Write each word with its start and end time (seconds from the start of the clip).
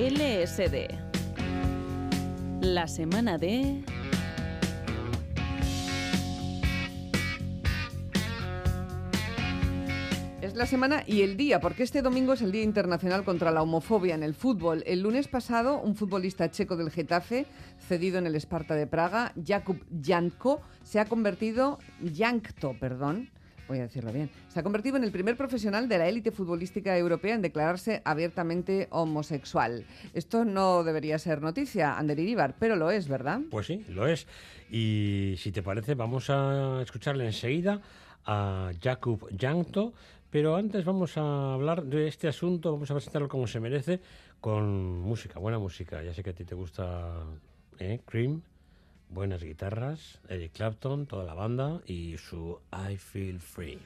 LSD. 0.00 0.88
La 2.62 2.88
semana 2.88 3.36
de... 3.36 3.84
Es 10.40 10.54
la 10.54 10.64
semana 10.64 11.04
y 11.06 11.20
el 11.20 11.36
día, 11.36 11.60
porque 11.60 11.82
este 11.82 12.00
domingo 12.00 12.32
es 12.32 12.40
el 12.40 12.50
Día 12.50 12.62
Internacional 12.62 13.24
contra 13.24 13.50
la 13.50 13.60
Homofobia 13.60 14.14
en 14.14 14.22
el 14.22 14.32
fútbol. 14.32 14.82
El 14.86 15.02
lunes 15.02 15.28
pasado, 15.28 15.78
un 15.78 15.94
futbolista 15.94 16.50
checo 16.50 16.76
del 16.76 16.90
Getafe, 16.90 17.44
cedido 17.86 18.18
en 18.18 18.26
el 18.26 18.36
Esparta 18.36 18.74
de 18.74 18.86
Praga, 18.86 19.34
Jakub 19.46 19.84
Janko, 20.02 20.62
se 20.82 20.98
ha 20.98 21.04
convertido, 21.04 21.78
Jankto, 22.02 22.74
perdón, 22.80 23.28
voy 23.70 23.78
a 23.78 23.82
decirlo 23.82 24.12
bien, 24.12 24.28
se 24.48 24.58
ha 24.58 24.62
convertido 24.64 24.96
en 24.96 25.04
el 25.04 25.12
primer 25.12 25.36
profesional 25.36 25.88
de 25.88 25.96
la 25.96 26.08
élite 26.08 26.32
futbolística 26.32 26.98
europea 26.98 27.36
en 27.36 27.42
declararse 27.42 28.02
abiertamente 28.04 28.88
homosexual. 28.90 29.86
Esto 30.12 30.44
no 30.44 30.82
debería 30.82 31.20
ser 31.20 31.40
noticia, 31.40 31.96
Ander 31.96 32.18
Iribar, 32.18 32.56
pero 32.58 32.74
lo 32.74 32.90
es, 32.90 33.06
¿verdad? 33.06 33.40
Pues 33.48 33.68
sí, 33.68 33.84
lo 33.88 34.08
es. 34.08 34.26
Y 34.70 35.36
si 35.38 35.52
te 35.52 35.62
parece, 35.62 35.94
vamos 35.94 36.30
a 36.30 36.82
escucharle 36.82 37.26
enseguida 37.26 37.80
a 38.26 38.72
Jakub 38.82 39.28
Jankto, 39.38 39.94
pero 40.30 40.56
antes 40.56 40.84
vamos 40.84 41.16
a 41.16 41.54
hablar 41.54 41.84
de 41.84 42.08
este 42.08 42.26
asunto, 42.26 42.72
vamos 42.72 42.90
a 42.90 42.94
presentarlo 42.94 43.28
como 43.28 43.46
se 43.46 43.60
merece, 43.60 44.00
con 44.40 44.98
música, 44.98 45.38
buena 45.38 45.60
música. 45.60 46.02
Ya 46.02 46.12
sé 46.12 46.24
que 46.24 46.30
a 46.30 46.34
ti 46.34 46.44
te 46.44 46.56
gusta 46.56 47.24
¿eh? 47.78 48.00
Cream, 48.04 48.42
buenas 49.10 49.42
guitarras, 49.42 50.20
Eric 50.28 50.52
Clapton, 50.52 51.06
toda 51.06 51.24
la 51.24 51.34
banda 51.34 51.80
y 51.86 52.16
su 52.16 52.58
I 52.72 52.96
Feel 52.96 53.40
Free. 53.40 53.78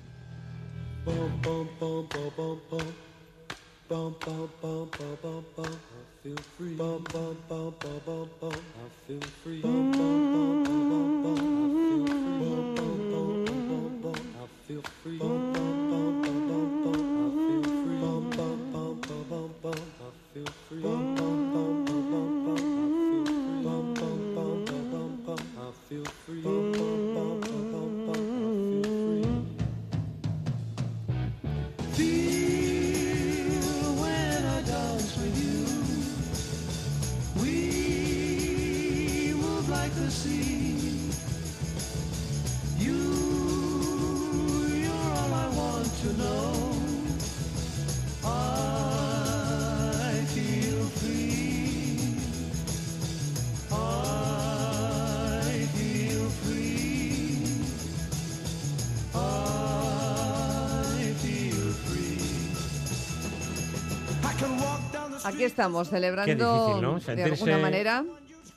Aquí 65.24 65.44
estamos 65.44 65.88
celebrando 65.88 66.80
¿no? 66.80 66.98
de 66.98 67.22
alguna 67.24 67.58
manera. 67.58 68.04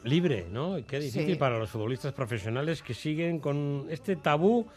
Libre, 0.03 0.45
¿no? 0.51 0.77
Qué 0.87 0.99
difícil 0.99 1.33
Sí. 1.33 1.35
para 1.35 1.57
los 1.59 1.69
futbolistas 1.69 2.13
profesionales 2.13 2.81
que 2.81 2.93
siguen 2.93 3.39
con 3.39 3.87
este 3.89 4.15
tabú 4.15 4.67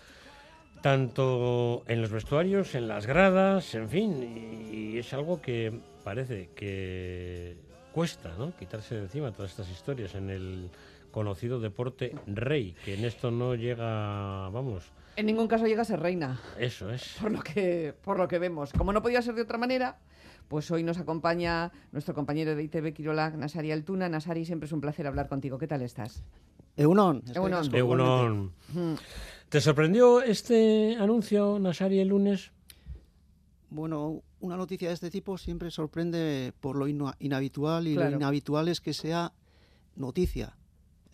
tanto 0.82 1.82
en 1.86 2.00
los 2.00 2.10
vestuarios, 2.10 2.74
en 2.74 2.88
las 2.88 3.06
gradas, 3.06 3.74
en 3.74 3.88
fin, 3.88 4.68
y 4.72 4.98
es 4.98 5.12
algo 5.12 5.40
que 5.42 5.78
parece 6.02 6.48
que 6.54 7.56
cuesta, 7.92 8.30
¿no? 8.38 8.56
Quitarse 8.56 8.94
de 8.94 9.02
encima 9.02 9.30
todas 9.32 9.50
estas 9.50 9.68
historias 9.70 10.14
en 10.14 10.30
el 10.30 10.70
conocido 11.10 11.60
deporte 11.60 12.14
rey, 12.26 12.74
que 12.84 12.94
en 12.94 13.04
esto 13.04 13.30
no 13.30 13.54
llega, 13.56 14.48
vamos, 14.48 14.84
En 15.16 15.26
ningún 15.26 15.48
caso 15.48 15.66
llega 15.66 15.82
a 15.82 15.84
ser 15.84 16.00
reina, 16.00 16.40
eso 16.58 16.90
es. 16.90 17.16
por 17.20 17.30
lo 17.30 17.42
que, 17.42 17.92
por 18.02 18.16
lo 18.16 18.26
que 18.26 18.38
vemos. 18.38 18.72
Como 18.72 18.92
no 18.92 19.02
podía 19.02 19.20
ser 19.20 19.34
de 19.34 19.42
otra 19.42 19.58
manera, 19.58 19.98
pues 20.50 20.68
hoy 20.72 20.82
nos 20.82 20.98
acompaña 20.98 21.70
nuestro 21.92 22.12
compañero 22.12 22.56
de 22.56 22.64
ITV 22.64 22.92
Quirolac, 22.92 23.36
Nasari 23.36 23.70
Altuna. 23.70 24.08
Nasari, 24.08 24.44
siempre 24.44 24.66
es 24.66 24.72
un 24.72 24.80
placer 24.80 25.06
hablar 25.06 25.28
contigo. 25.28 25.58
¿Qué 25.58 25.68
tal 25.68 25.80
estás? 25.80 26.24
Egunon. 26.76 27.22
Mm. 28.74 28.94
¿Te 29.48 29.60
sorprendió 29.60 30.20
este 30.20 30.96
anuncio, 30.98 31.60
Nasari, 31.60 32.00
el 32.00 32.08
lunes? 32.08 32.50
Bueno, 33.68 34.24
una 34.40 34.56
noticia 34.56 34.88
de 34.88 34.94
este 34.94 35.08
tipo 35.08 35.38
siempre 35.38 35.70
sorprende 35.70 36.52
por 36.58 36.74
lo 36.74 36.88
inhabitual 36.88 37.86
y 37.86 37.94
Claro. 37.94 38.10
lo 38.10 38.16
inhabitual 38.16 38.66
es 38.66 38.80
que 38.80 38.92
sea 38.92 39.32
noticia. 39.94 40.56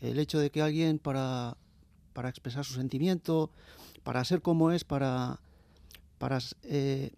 El 0.01 0.19
hecho 0.19 0.39
de 0.39 0.51
que 0.51 0.63
alguien 0.63 0.99
para, 0.99 1.59
para 2.15 2.31
expresar 2.31 2.65
su 2.65 2.73
sentimiento, 2.73 3.51
para 4.03 4.25
ser 4.25 4.41
como 4.41 4.71
es, 4.73 4.85
para, 4.85 5.41
para 6.17 6.39
eh, 6.63 7.11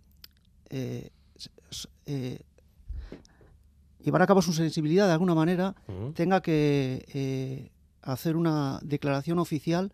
eh, 0.71 1.11
eh, 2.07 2.41
llevar 4.03 4.23
a 4.23 4.27
cabo 4.27 4.43
su 4.43 4.53
sensibilidad 4.53 5.07
de 5.07 5.13
alguna 5.13 5.35
manera, 5.35 5.75
Ujú. 5.89 6.13
tenga 6.13 6.41
que 6.41 7.05
eh, 7.13 7.71
hacer 8.03 8.37
una 8.37 8.79
declaración 8.83 9.39
oficial. 9.39 9.93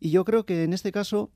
Y 0.00 0.10
yo 0.10 0.24
creo 0.24 0.44
que 0.44 0.64
en 0.64 0.72
este 0.72 0.92
caso 0.92 1.30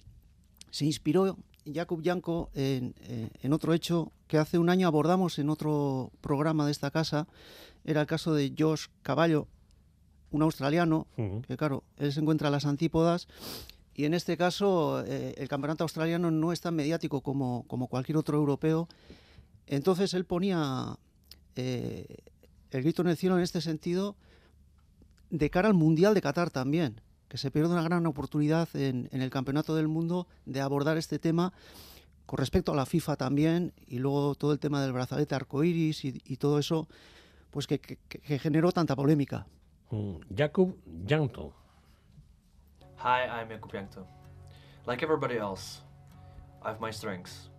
se 0.70 0.84
inspiró 0.84 1.36
Jakub 1.72 2.02
Janko 2.04 2.50
en, 2.54 2.94
eh, 3.02 3.30
en 3.42 3.52
otro 3.52 3.72
hecho 3.74 4.12
que 4.26 4.38
hace 4.38 4.58
un 4.58 4.70
año 4.70 4.86
abordamos 4.86 5.38
en 5.38 5.50
otro 5.50 6.10
programa 6.20 6.64
de 6.66 6.72
esta 6.72 6.90
casa. 6.90 7.26
Era 7.84 8.02
el 8.02 8.06
caso 8.06 8.34
de 8.34 8.54
Josh 8.58 8.86
Caballo, 9.02 9.46
un 10.30 10.42
australiano, 10.42 11.06
Ujú. 11.16 11.42
que 11.42 11.56
claro, 11.56 11.84
él 11.96 12.12
se 12.12 12.20
encuentra 12.20 12.48
a 12.48 12.50
las 12.50 12.66
antípodas. 12.66 13.28
Y 13.94 14.04
en 14.04 14.14
este 14.14 14.36
caso, 14.36 15.02
eh, 15.06 15.34
el 15.38 15.48
campeonato 15.48 15.82
australiano 15.84 16.30
no 16.30 16.52
es 16.52 16.60
tan 16.60 16.74
mediático 16.76 17.20
como, 17.22 17.64
como 17.66 17.88
cualquier 17.88 18.16
otro 18.18 18.36
europeo. 18.36 18.88
Entonces 19.70 20.14
él 20.14 20.24
ponía 20.24 20.96
eh, 21.54 22.06
el 22.70 22.82
grito 22.82 23.02
en 23.02 23.08
el 23.08 23.16
cielo 23.16 23.36
en 23.36 23.42
este 23.42 23.60
sentido 23.60 24.16
de 25.30 25.50
cara 25.50 25.68
al 25.68 25.74
Mundial 25.74 26.14
de 26.14 26.22
Qatar 26.22 26.50
también, 26.50 27.00
que 27.28 27.36
se 27.36 27.50
pierde 27.50 27.72
una 27.74 27.82
gran 27.82 28.06
oportunidad 28.06 28.68
en, 28.74 29.08
en 29.12 29.20
el 29.20 29.28
Campeonato 29.30 29.76
del 29.76 29.86
Mundo 29.88 30.26
de 30.46 30.60
abordar 30.62 30.96
este 30.96 31.18
tema 31.18 31.52
con 32.24 32.38
respecto 32.38 32.72
a 32.72 32.76
la 32.76 32.86
FIFA 32.86 33.16
también 33.16 33.72
y 33.86 33.98
luego 33.98 34.34
todo 34.34 34.52
el 34.52 34.58
tema 34.58 34.82
del 34.82 34.92
brazalete 34.92 35.34
arcoíris 35.34 36.04
y, 36.04 36.20
y 36.24 36.36
todo 36.38 36.58
eso, 36.58 36.88
pues 37.50 37.66
que, 37.66 37.78
que- 37.78 37.96
que 37.98 38.38
generó 38.38 38.72
tanta 38.72 38.96
polémica. 38.96 39.46
Mm, 39.90 40.16
Jakub 40.34 40.76
Jankto. 41.06 41.52
Hi, 42.98 43.26
I'm 43.28 43.48
Jakub 43.50 43.70
Jankto. 43.72 44.06
Like 44.86 45.02
everybody 45.04 45.36
else, 45.36 45.82
I 46.62 46.68
have 46.70 46.80
my 46.80 46.90
strengths. 46.92 47.50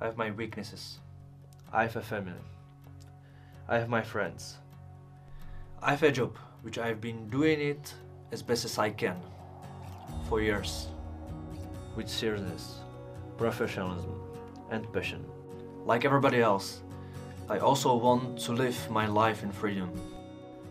I 0.00 0.04
have 0.06 0.16
my 0.16 0.30
weaknesses. 0.30 1.00
I 1.72 1.82
have 1.82 1.96
a 1.96 2.02
family. 2.02 2.32
I 3.68 3.78
have 3.78 3.88
my 3.88 4.02
friends. 4.02 4.56
I 5.82 5.90
have 5.90 6.02
a 6.02 6.10
job, 6.10 6.36
which 6.62 6.78
I've 6.78 7.00
been 7.00 7.28
doing 7.28 7.60
it 7.60 7.94
as 8.32 8.42
best 8.42 8.64
as 8.64 8.78
I 8.78 8.90
can 8.90 9.16
for 10.28 10.40
years. 10.40 10.88
With 11.94 12.08
seriousness, 12.08 12.80
professionalism, 13.36 14.14
and 14.70 14.90
passion. 14.92 15.24
Like 15.84 16.04
everybody 16.04 16.40
else, 16.40 16.82
I 17.50 17.58
also 17.58 17.94
want 17.96 18.38
to 18.40 18.52
live 18.52 18.90
my 18.90 19.06
life 19.06 19.42
in 19.42 19.52
freedom, 19.52 19.90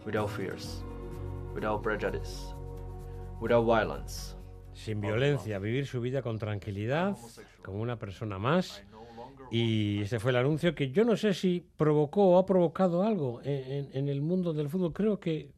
without 0.06 0.30
fears, 0.32 0.84
without 1.54 1.84
prejudice, 1.84 2.54
without 3.40 3.64
violence. 3.66 4.36
Sin 4.74 5.02
violencia, 5.02 5.60
vivir 5.60 5.86
su 5.88 6.02
vida 6.02 6.22
con 6.22 6.38
tranquilidad, 6.40 7.18
como 7.64 7.82
una 7.82 7.98
persona 7.98 8.38
más. 8.40 8.82
Y 9.52 10.02
ese 10.02 10.20
fue 10.20 10.32
el 10.32 10.38
anuncio 10.38 10.76
que 10.76 10.92
yo 10.92 11.06
no 11.06 11.16
sé 11.16 11.34
si 11.34 11.66
provocó 11.78 12.28
o 12.28 12.38
ha 12.38 12.46
provocado 12.46 13.04
algo 13.04 13.42
en, 13.44 14.10
el 14.10 14.22
mundo 14.22 14.54
del 14.54 14.70
fútbol. 14.70 14.94
Creo 14.94 15.20
que, 15.20 15.52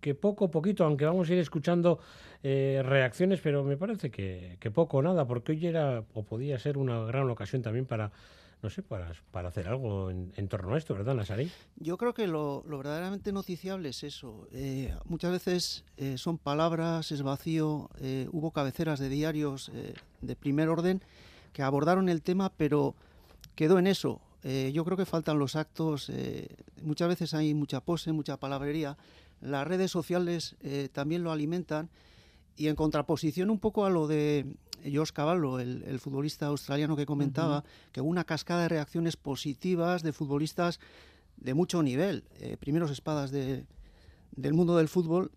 que 0.00 0.14
poco 0.14 0.50
poquito, 0.50 0.84
aunque 0.84 1.04
vamos 1.04 1.28
a 1.28 1.32
ir 1.32 1.38
escuchando 1.38 1.98
eh, 2.42 2.82
reacciones, 2.84 3.40
pero 3.40 3.64
me 3.64 3.76
parece 3.76 4.10
que, 4.10 4.56
que 4.60 4.70
poco 4.70 4.98
o 4.98 5.02
nada, 5.02 5.26
porque 5.26 5.52
hoy 5.52 5.66
era 5.66 6.04
o 6.14 6.22
podía 6.24 6.58
ser 6.58 6.78
una 6.78 7.04
gran 7.04 7.28
ocasión 7.30 7.62
también 7.62 7.86
para, 7.86 8.12
no 8.62 8.70
sé, 8.70 8.82
para, 8.82 9.12
para 9.32 9.48
hacer 9.48 9.66
algo 9.66 10.10
en, 10.10 10.32
en 10.36 10.48
torno 10.48 10.74
a 10.74 10.78
esto, 10.78 10.94
¿verdad, 10.94 11.14
Nasarí? 11.14 11.50
Yo 11.76 11.98
creo 11.98 12.14
que 12.14 12.28
lo, 12.28 12.62
lo 12.68 12.78
verdaderamente 12.78 13.32
noticiable 13.32 13.88
es 13.88 14.04
eso. 14.04 14.46
Eh, 14.52 14.94
muchas 15.04 15.32
veces 15.32 15.84
eh, 15.96 16.16
son 16.16 16.38
palabras, 16.38 17.10
es 17.10 17.22
vacío. 17.22 17.90
eh, 18.00 18.28
hubo 18.30 18.52
cabeceras 18.52 19.00
de 19.00 19.08
diarios 19.08 19.72
de 20.20 20.36
primer 20.36 20.68
orden 20.68 21.02
que 21.52 21.62
abordaron 21.62 22.08
el 22.08 22.22
tema, 22.22 22.52
pero 22.56 22.94
quedó 23.54 23.78
en 23.78 23.86
eso. 23.86 24.20
Eh, 24.42 24.72
yo 24.74 24.84
creo 24.84 24.96
que 24.96 25.06
faltan 25.06 25.38
los 25.38 25.54
actos. 25.56 26.08
eh, 26.10 26.48
muchas 26.82 27.08
veces 27.08 27.34
hay 27.34 27.54
mucha 27.54 27.80
pose, 27.80 28.12
mucha 28.12 28.36
palabrería. 28.38 28.96
Las 29.40 29.66
redes 29.66 29.90
sociales 29.90 30.56
eh, 30.60 30.88
también 30.92 31.22
lo 31.22 31.32
alimentan. 31.32 31.90
Y 32.56 32.68
en 32.68 32.76
contraposición 32.76 33.50
un 33.50 33.58
poco 33.58 33.84
a 33.86 33.90
lo 33.90 34.06
de 34.06 34.46
Josh 34.84 35.10
Cavallo, 35.12 35.58
el, 35.58 35.84
el 35.84 36.00
futbolista 36.00 36.46
australiano 36.46 36.96
que 36.96 37.06
comentaba, 37.06 37.64
que 37.92 38.00
hubo 38.00 38.10
una 38.10 38.24
cascada 38.24 38.62
de 38.62 38.68
reacciones 38.68 39.16
positivas 39.16 40.02
de 40.02 40.12
futbolistas 40.12 40.80
de 41.36 41.54
mucho 41.54 41.82
nivel, 41.82 42.24
primeros 42.60 42.90
espadas 42.90 43.30
de- 43.30 43.64
del 44.36 44.52
mundo 44.54 44.76
del 44.76 44.88
fútbol. 44.88 45.30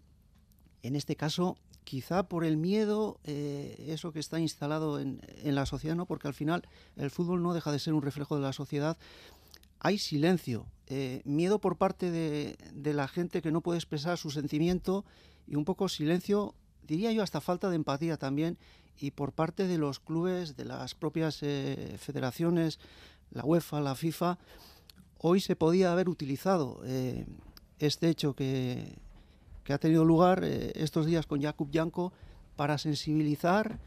En 0.83 0.95
este 0.95 1.15
caso, 1.15 1.57
quizá 1.85 2.23
por 2.23 2.43
el 2.43 2.57
miedo, 2.57 3.19
eh, 3.23 3.85
eso 3.87 4.11
que 4.11 4.19
está 4.19 4.39
instalado 4.39 4.99
en, 4.99 5.21
en 5.43 5.55
la 5.55 5.65
sociedad, 5.65 5.95
¿no? 5.95 6.05
porque 6.05 6.27
al 6.27 6.33
final 6.33 6.67
el 6.97 7.11
fútbol 7.11 7.41
no 7.41 7.53
deja 7.53 7.71
de 7.71 7.79
ser 7.79 7.93
un 7.93 8.01
reflejo 8.01 8.35
de 8.35 8.41
la 8.41 8.51
sociedad. 8.51 8.97
Hay 9.79 9.99
silencio, 9.99 10.65
eh, 10.87 11.21
miedo 11.25 11.59
por 11.59 11.77
parte 11.77 12.11
de, 12.11 12.93
la 12.93 13.07
gente 13.07 13.41
que 13.41 13.51
no 13.51 13.61
puede 13.61 13.77
expresar 13.77 14.17
su 14.17 14.31
sentimiento 14.31 15.05
y 15.47 15.55
un 15.55 15.63
poco 15.63 15.87
silencio, 15.87 16.55
diría 16.83 17.11
yo, 17.11 17.21
hasta 17.21 17.39
falta 17.39 17.69
de 17.69 17.75
empatía 17.75 18.17
también, 18.17 18.57
y 18.97 19.11
por 19.11 19.31
parte 19.31 19.67
de 19.67 19.77
los 19.77 19.99
clubes, 19.99 20.55
de 20.57 20.65
las 20.65 20.95
propias 20.95 21.39
eh, 21.43 21.97
federaciones, 21.99 22.79
la 23.31 23.45
UEFA, 23.45 23.79
la 23.79 23.95
FIFA. 23.95 24.39
Hoy 25.19 25.39
se 25.39 25.55
podía 25.55 25.91
haber 25.91 26.09
utilizado 26.09 26.81
este 27.79 28.09
hecho 28.09 28.35
que, 28.35 28.95
que 29.65 29.73
ha 29.73 29.79
tenido 29.79 30.05
lugar 30.05 30.43
eh, 30.45 30.71
estos 30.75 31.05
días 31.07 31.25
con 31.25 31.41
Jakub 31.41 31.69
Janko 31.73 32.13
para 32.55 32.77
sensibilizar 32.77 33.79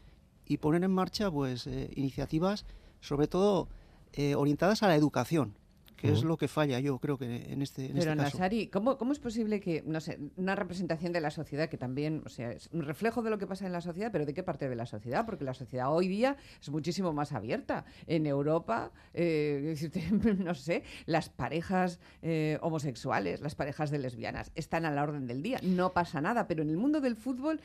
y 0.45 0.57
poner 0.57 0.83
en 0.83 0.91
marcha 0.91 1.31
pues 1.31 1.65
eh, 1.65 1.89
iniciativas 1.95 2.65
sobre 2.99 3.27
todo 3.27 3.67
eh, 4.13 4.35
orientadas 4.35 4.83
a 4.83 4.87
la 4.87 4.95
educación 4.95 5.55
que 5.99 6.11
es 6.11 6.23
lo 6.23 6.37
que 6.37 6.47
falla 6.47 6.79
yo 6.79 6.97
creo 6.99 7.17
que 7.17 7.25
en 7.51 7.61
este, 7.61 7.85
en 7.85 7.93
Pero 7.93 8.11
este 8.11 8.23
caso. 8.23 8.37
Nasari, 8.37 8.67
¿cómo, 8.67 8.97
¿cómo 8.97 9.11
es 9.11 9.19
posible 9.19 9.59
que, 9.59 9.83
no 9.85 9.99
sé, 9.99 10.19
una 10.37 10.55
representación 10.55 11.11
de 11.11 11.21
la 11.21 11.31
sociedad 11.31 11.69
que 11.69 11.77
también, 11.77 12.23
o 12.25 12.29
sea, 12.29 12.51
es 12.51 12.69
un 12.71 12.83
reflejo 12.83 13.21
de 13.21 13.29
lo 13.29 13.37
que 13.37 13.47
pasa 13.47 13.65
en 13.65 13.73
la 13.73 13.81
sociedad, 13.81 14.11
pero 14.11 14.25
¿de 14.25 14.33
qué 14.33 14.43
parte 14.43 14.69
de 14.69 14.75
la 14.75 14.85
sociedad? 14.85 15.25
Porque 15.25 15.43
la 15.43 15.53
sociedad 15.53 15.93
hoy 15.93 16.07
día 16.07 16.37
es 16.61 16.69
muchísimo 16.69 17.11
más 17.13 17.33
abierta. 17.33 17.85
En 18.07 18.25
Europa, 18.25 18.91
eh, 19.13 19.75
no 20.37 20.55
sé, 20.55 20.83
las 21.05 21.29
parejas 21.29 21.99
eh, 22.21 22.57
homosexuales, 22.61 23.41
las 23.41 23.55
parejas 23.55 23.91
de 23.91 23.99
lesbianas 23.99 24.51
están 24.55 24.85
a 24.85 24.91
la 24.91 25.03
orden 25.03 25.27
del 25.27 25.41
día. 25.41 25.59
No 25.63 25.91
pasa 25.91 26.21
nada, 26.21 26.47
pero 26.47 26.63
en 26.63 26.69
el 26.69 26.77
mundo 26.77 27.01
del 27.01 27.15
fútbol 27.15 27.59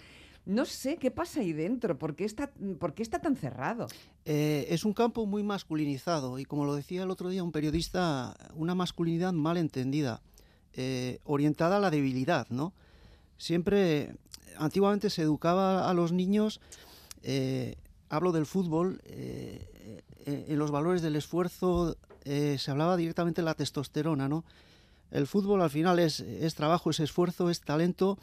no 0.46 0.66
sé 0.66 0.98
qué 0.98 1.10
pasa 1.10 1.40
ahí 1.40 1.52
dentro, 1.52 1.98
¿por 1.98 2.14
qué 2.14 2.24
está, 2.24 2.52
está 2.98 3.18
tan 3.18 3.36
cerrado? 3.36 3.86
Eh, 4.26 4.66
es 4.68 4.84
un 4.84 4.92
campo 4.92 5.24
muy 5.24 5.42
masculinizado 5.42 6.38
y 6.38 6.44
como 6.44 6.66
lo 6.66 6.74
decía 6.74 7.02
el 7.02 7.10
otro 7.10 7.30
día 7.30 7.42
un 7.42 7.52
periodista, 7.52 8.36
una 8.54 8.74
masculinidad 8.74 9.32
mal 9.32 9.56
entendida, 9.56 10.20
eh, 10.74 11.18
orientada 11.24 11.78
a 11.78 11.80
la 11.80 11.90
debilidad, 11.90 12.46
¿no? 12.50 12.74
Siempre, 13.38 14.16
antiguamente 14.58 15.08
se 15.08 15.22
educaba 15.22 15.88
a 15.88 15.94
los 15.94 16.12
niños, 16.12 16.60
eh, 17.22 17.76
hablo 18.10 18.32
del 18.32 18.46
fútbol, 18.46 19.00
en 19.06 20.58
los 20.58 20.70
valores 20.70 21.02
del 21.02 21.16
esfuerzo, 21.16 21.96
se 22.24 22.70
hablaba 22.70 22.96
directamente 22.96 23.40
de 23.40 23.46
la 23.46 23.54
testosterona, 23.54 24.28
¿no? 24.28 24.44
El 25.10 25.26
fútbol 25.26 25.62
al 25.62 25.70
final 25.70 25.98
es, 25.98 26.20
es 26.20 26.54
trabajo, 26.54 26.90
es 26.90 27.00
esfuerzo, 27.00 27.50
es 27.50 27.60
talento 27.60 28.18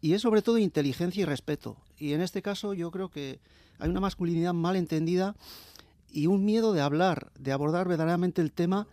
y 0.00 0.12
es 0.12 0.22
sobre 0.22 0.42
todo 0.42 0.58
inteligencia 0.58 1.22
y 1.22 1.24
respeto. 1.24 1.76
Y 1.98 2.12
en 2.12 2.20
este 2.20 2.42
caso 2.42 2.74
yo 2.74 2.90
creo 2.90 3.10
que 3.10 3.40
hay 3.78 3.90
una 3.90 4.00
masculinidad 4.00 4.54
mal 4.54 4.76
entendida 4.76 5.36
y 6.10 6.26
un 6.26 6.44
miedo 6.44 6.72
de 6.72 6.80
hablar, 6.80 7.32
de 7.38 7.52
abordar 7.52 7.88
verdaderamente 7.88 8.40
el 8.40 8.52
tema 8.52 8.86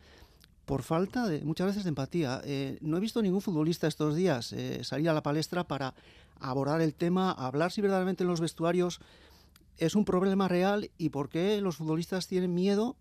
por 0.66 0.82
falta 0.82 1.28
de 1.28 1.44
muchas 1.46 1.68
veces 1.68 1.84
de 1.84 1.90
empatía. 1.90 2.42
Eh, 2.44 2.78
no 2.82 2.98
he 2.98 3.00
visto 3.00 3.22
ningún 3.22 3.42
futbolista 3.42 3.88
estos 3.88 4.16
días 4.16 4.52
eh, 4.54 4.84
salir 4.84 5.10
a 5.10 5.14
la 5.14 5.22
palestra 5.24 5.64
para 5.64 5.94
abordar 6.40 6.82
el 6.82 6.94
tema, 6.94 7.32
hablar 7.32 7.72
si 7.72 7.82
verdaderamente 7.82 8.24
en 8.24 8.30
los 8.30 8.42
vestuarios 8.42 9.00
es 9.78 9.96
un 9.96 10.06
problema 10.06 10.48
real 10.48 10.90
y 10.98 11.10
por 11.10 11.30
qué 11.30 11.60
los 11.62 11.78
futbolistas 11.78 12.28
tienen 12.28 12.54
miedo, 12.54 12.96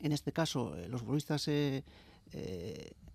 en 0.00 0.12
este 0.12 0.32
caso 0.32 0.76
eh, 0.76 0.88
los 0.88 1.02
futbolistas 1.02 1.46
eh, 1.48 1.84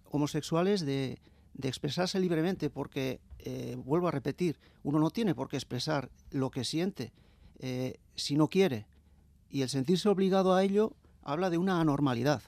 homosexuales, 0.10 0.86
de, 0.86 1.20
de 1.54 1.68
expresarse 1.68 2.20
libremente, 2.20 2.70
porque, 2.70 3.20
eh, 3.40 3.78
vuelvo 3.78 4.08
a 4.08 4.12
repetir, 4.12 4.60
uno 4.84 5.00
no 5.00 5.12
tiene 5.12 5.36
por 5.36 5.50
qué 5.50 5.58
expresar 5.58 6.10
lo 6.32 6.50
que 6.50 6.64
siente 6.64 7.14
eh, 7.60 8.00
si 8.16 8.36
no 8.36 8.48
quiere. 8.48 8.88
Y 9.50 9.62
el 9.62 9.70
sentirse 9.70 10.10
obligado 10.10 10.56
a 10.56 10.64
ello 10.64 10.94
habla 11.22 11.50
de 11.50 11.58
una 11.58 11.80
anormalidad. 11.80 12.42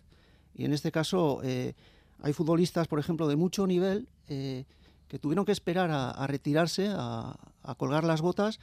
Y 0.56 0.66
en 0.66 0.74
este 0.74 0.92
caso 0.92 1.42
eh, 1.44 1.76
hay 2.22 2.34
futbolistas, 2.34 2.88
por 2.88 3.00
ejemplo, 3.00 3.28
de 3.28 3.36
mucho 3.36 3.68
nivel 3.68 4.08
que 4.28 5.20
tuvieron 5.20 5.46
que 5.46 5.52
esperar 5.52 5.92
a, 5.92 6.26
retirarse, 6.26 6.88
a, 6.90 7.38
a 7.62 7.76
colgar 7.76 8.04
las 8.04 8.22
botas, 8.22 8.60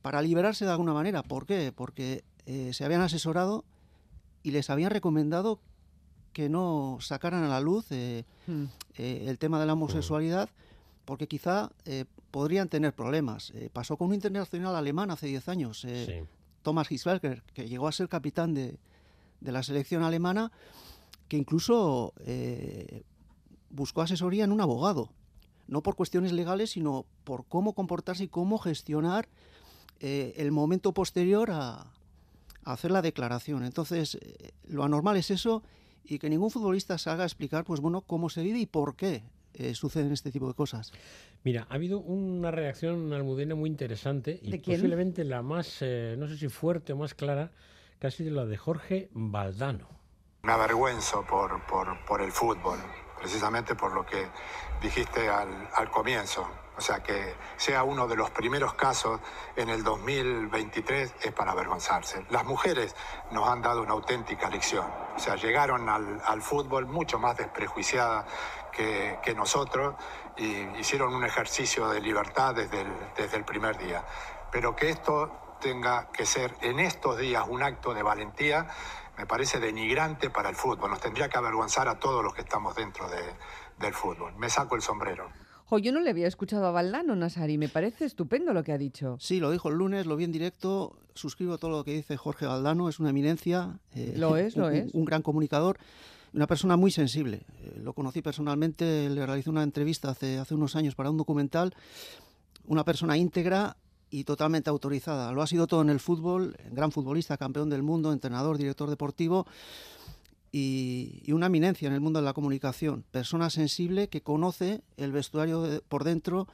para 0.00 0.22
liberarse 0.22 0.64
de 0.64 0.70
alguna 0.70 0.94
manera. 0.94 1.24
¿Por 1.24 1.44
qué? 1.44 1.72
Porque 1.74 2.22
se 2.70 2.84
habían 2.84 3.00
asesorado 3.00 3.64
y 4.44 4.52
les 4.52 4.70
habían 4.70 4.92
recomendado 4.92 5.60
que 6.32 6.48
no 6.48 6.98
sacaran 7.00 7.44
a 7.44 7.48
la 7.48 7.60
luz 7.60 7.86
eh, 7.90 8.24
Hmm. 8.46 8.64
eh, 8.96 9.24
el 9.28 9.38
tema 9.38 9.58
de 9.60 9.66
la 9.66 9.72
homosexualidad, 9.74 10.48
porque 11.04 11.26
quizá 11.26 11.70
eh, 11.84 12.04
podrían 12.30 12.68
tener 12.68 12.94
problemas. 12.94 13.50
Eh, 13.54 13.70
pasó 13.72 13.96
con 13.96 14.08
un 14.08 14.14
internacional 14.14 14.74
alemán 14.76 15.10
hace 15.10 15.26
10 15.26 15.48
años, 15.48 15.84
eh, 15.84 16.04
Sí. 16.06 16.28
Thomas 16.62 16.90
Hitzberger, 16.90 17.42
que 17.54 17.68
llegó 17.68 17.88
a 17.88 17.92
ser 17.92 18.08
capitán 18.08 18.54
de, 18.54 18.78
de 19.40 19.52
la 19.52 19.62
selección 19.62 20.02
alemana, 20.02 20.52
que 21.28 21.36
incluso 21.36 22.12
eh, 22.26 23.02
buscó 23.70 24.02
asesoría 24.02 24.44
en 24.44 24.52
un 24.52 24.60
abogado, 24.60 25.10
no 25.68 25.82
por 25.82 25.94
cuestiones 25.96 26.32
legales, 26.32 26.70
sino 26.72 27.06
por 27.24 27.44
cómo 27.46 27.72
comportarse 27.72 28.24
y 28.24 28.28
cómo 28.28 28.58
gestionar 28.58 29.28
eh, 30.00 30.34
el 30.36 30.50
momento 30.52 30.92
posterior 30.92 31.50
a, 31.50 31.86
a 32.64 32.72
hacer 32.72 32.90
la 32.90 33.00
declaración. 33.02 33.64
Entonces, 33.64 34.16
eh, 34.20 34.50
lo 34.66 34.82
anormal 34.84 35.16
es 35.16 35.30
eso 35.30 35.62
y 36.10 36.18
que 36.18 36.28
ningún 36.28 36.50
futbolista 36.50 36.98
salga 36.98 37.22
a 37.22 37.26
explicar, 37.26 37.64
pues 37.64 37.80
bueno, 37.80 38.00
cómo 38.00 38.28
se 38.28 38.42
vive 38.42 38.58
y 38.58 38.66
por 38.66 38.96
qué 38.96 39.22
eh, 39.54 39.74
suceden 39.76 40.10
este 40.10 40.32
tipo 40.32 40.48
de 40.48 40.54
cosas. 40.54 40.92
Mira, 41.44 41.68
ha 41.70 41.74
habido 41.74 42.00
una 42.00 42.50
reacción 42.50 43.12
almudena 43.12 43.54
muy 43.54 43.70
interesante 43.70 44.40
y 44.42 44.50
¿De 44.50 44.60
quién? 44.60 44.78
posiblemente 44.78 45.22
la 45.22 45.42
más, 45.42 45.78
eh, 45.82 46.16
no 46.18 46.26
sé 46.26 46.36
si 46.36 46.48
fuerte 46.48 46.92
o 46.92 46.96
más 46.96 47.14
clara, 47.14 47.52
que 48.00 48.08
ha 48.08 48.10
sido 48.10 48.34
la 48.34 48.44
de 48.44 48.56
Jorge 48.56 49.08
Valdano. 49.12 49.86
Me 50.42 50.52
avergüenzo 50.52 51.24
por, 51.24 51.64
por, 51.66 52.04
por 52.06 52.22
el 52.22 52.32
fútbol, 52.32 52.78
precisamente 53.16 53.76
por 53.76 53.94
lo 53.94 54.04
que 54.04 54.26
dijiste 54.82 55.28
al, 55.28 55.68
al 55.76 55.90
comienzo. 55.92 56.44
O 56.80 56.82
sea, 56.82 57.02
que 57.02 57.34
sea 57.58 57.82
uno 57.84 58.08
de 58.08 58.16
los 58.16 58.30
primeros 58.30 58.72
casos 58.72 59.20
en 59.54 59.68
el 59.68 59.84
2023 59.84 61.14
es 61.20 61.32
para 61.32 61.52
avergonzarse. 61.52 62.24
Las 62.30 62.46
mujeres 62.46 62.96
nos 63.32 63.46
han 63.50 63.60
dado 63.60 63.82
una 63.82 63.92
auténtica 63.92 64.48
lección. 64.48 64.86
O 65.14 65.18
sea, 65.18 65.36
llegaron 65.36 65.90
al, 65.90 66.40
fútbol 66.40 66.86
mucho 66.86 67.18
más 67.18 67.36
desprejuiciadas 67.36 68.24
que, 68.72 69.18
que 69.22 69.34
nosotros 69.34 69.94
y 70.38 70.46
hicieron 70.78 71.14
un 71.14 71.22
ejercicio 71.22 71.86
de 71.90 72.00
libertad 72.00 72.54
desde 72.54 72.80
el, 72.80 72.92
desde 73.14 73.36
el 73.36 73.44
primer 73.44 73.76
día. 73.76 74.02
Pero 74.50 74.74
que 74.74 74.88
esto 74.88 75.58
tenga 75.60 76.10
que 76.12 76.24
ser 76.24 76.56
en 76.62 76.80
estos 76.80 77.18
días 77.18 77.44
un 77.46 77.62
acto 77.62 77.92
de 77.92 78.02
valentía 78.02 78.68
me 79.18 79.26
parece 79.26 79.60
denigrante 79.60 80.30
para 80.30 80.48
el 80.48 80.56
fútbol. 80.56 80.88
Nos 80.88 81.00
tendría 81.00 81.28
que 81.28 81.36
avergonzar 81.36 81.88
a 81.88 81.98
todos 81.98 82.24
los 82.24 82.32
que 82.32 82.40
estamos 82.40 82.74
dentro 82.74 83.06
de- 83.10 83.36
del 83.76 83.92
fútbol. 83.92 84.34
Me 84.36 84.48
saco 84.48 84.76
el 84.76 84.80
sombrero. 84.80 85.28
Jo, 85.70 85.78
yo 85.78 85.92
no 85.92 86.00
le 86.00 86.10
había 86.10 86.26
escuchado 86.26 86.66
a 86.66 86.72
Valdano, 86.72 87.14
Nasari, 87.14 87.56
me 87.56 87.68
parece 87.68 88.04
estupendo 88.04 88.52
lo 88.52 88.64
que 88.64 88.72
ha 88.72 88.78
dicho. 88.78 89.16
Sí, 89.20 89.38
lo 89.38 89.52
dijo 89.52 89.68
el 89.68 89.76
lunes, 89.76 90.04
lo 90.04 90.16
vi 90.16 90.24
en 90.24 90.32
directo, 90.32 90.96
suscribo 91.14 91.58
todo 91.58 91.70
lo 91.70 91.84
que 91.84 91.94
dice 91.94 92.16
Jorge 92.16 92.44
Valdano, 92.46 92.88
es 92.88 92.98
una 92.98 93.10
eminencia. 93.10 93.78
eh, 93.94 94.14
Lo 94.16 94.36
es, 94.36 94.56
lo 94.56 94.66
un- 94.66 94.74
es. 94.74 94.92
Un 94.94 95.04
gran 95.04 95.22
comunicador, 95.22 95.78
una 96.34 96.48
persona 96.48 96.76
muy 96.76 96.90
sensible. 96.90 97.42
Eh, 97.62 97.80
lo 97.82 97.92
conocí 97.92 98.20
personalmente, 98.20 99.08
le 99.08 99.24
realicé 99.24 99.48
una 99.48 99.62
entrevista 99.62 100.10
hace, 100.10 100.38
hace 100.38 100.54
unos 100.56 100.74
años 100.74 100.96
para 100.96 101.08
un 101.10 101.16
documental. 101.16 101.72
Una 102.66 102.84
persona 102.84 103.16
íntegra 103.16 103.76
y 104.10 104.24
totalmente 104.24 104.70
autorizada. 104.70 105.30
Lo 105.32 105.40
ha 105.40 105.46
sido 105.46 105.68
todo 105.68 105.82
en 105.82 105.90
el 105.90 106.00
fútbol, 106.00 106.56
gran 106.72 106.90
futbolista, 106.90 107.36
campeón 107.36 107.70
del 107.70 107.82
mundo, 107.84 108.12
entrenador, 108.12 108.58
director 108.58 108.90
deportivo 108.90 109.46
y, 110.52 111.22
y 111.24 111.32
una 111.32 111.46
eminencia 111.46 111.86
en 111.88 111.94
el 111.94 112.00
mundo 112.00 112.18
de 112.20 112.24
la 112.24 112.32
comunicación. 112.32 113.04
Persona 113.10 113.50
sensible 113.50 114.08
que 114.08 114.20
conoce 114.22 114.82
el 114.96 115.12
vestuario 115.12 115.62
de- 115.62 115.80
por 115.80 116.04
dentro 116.04 116.48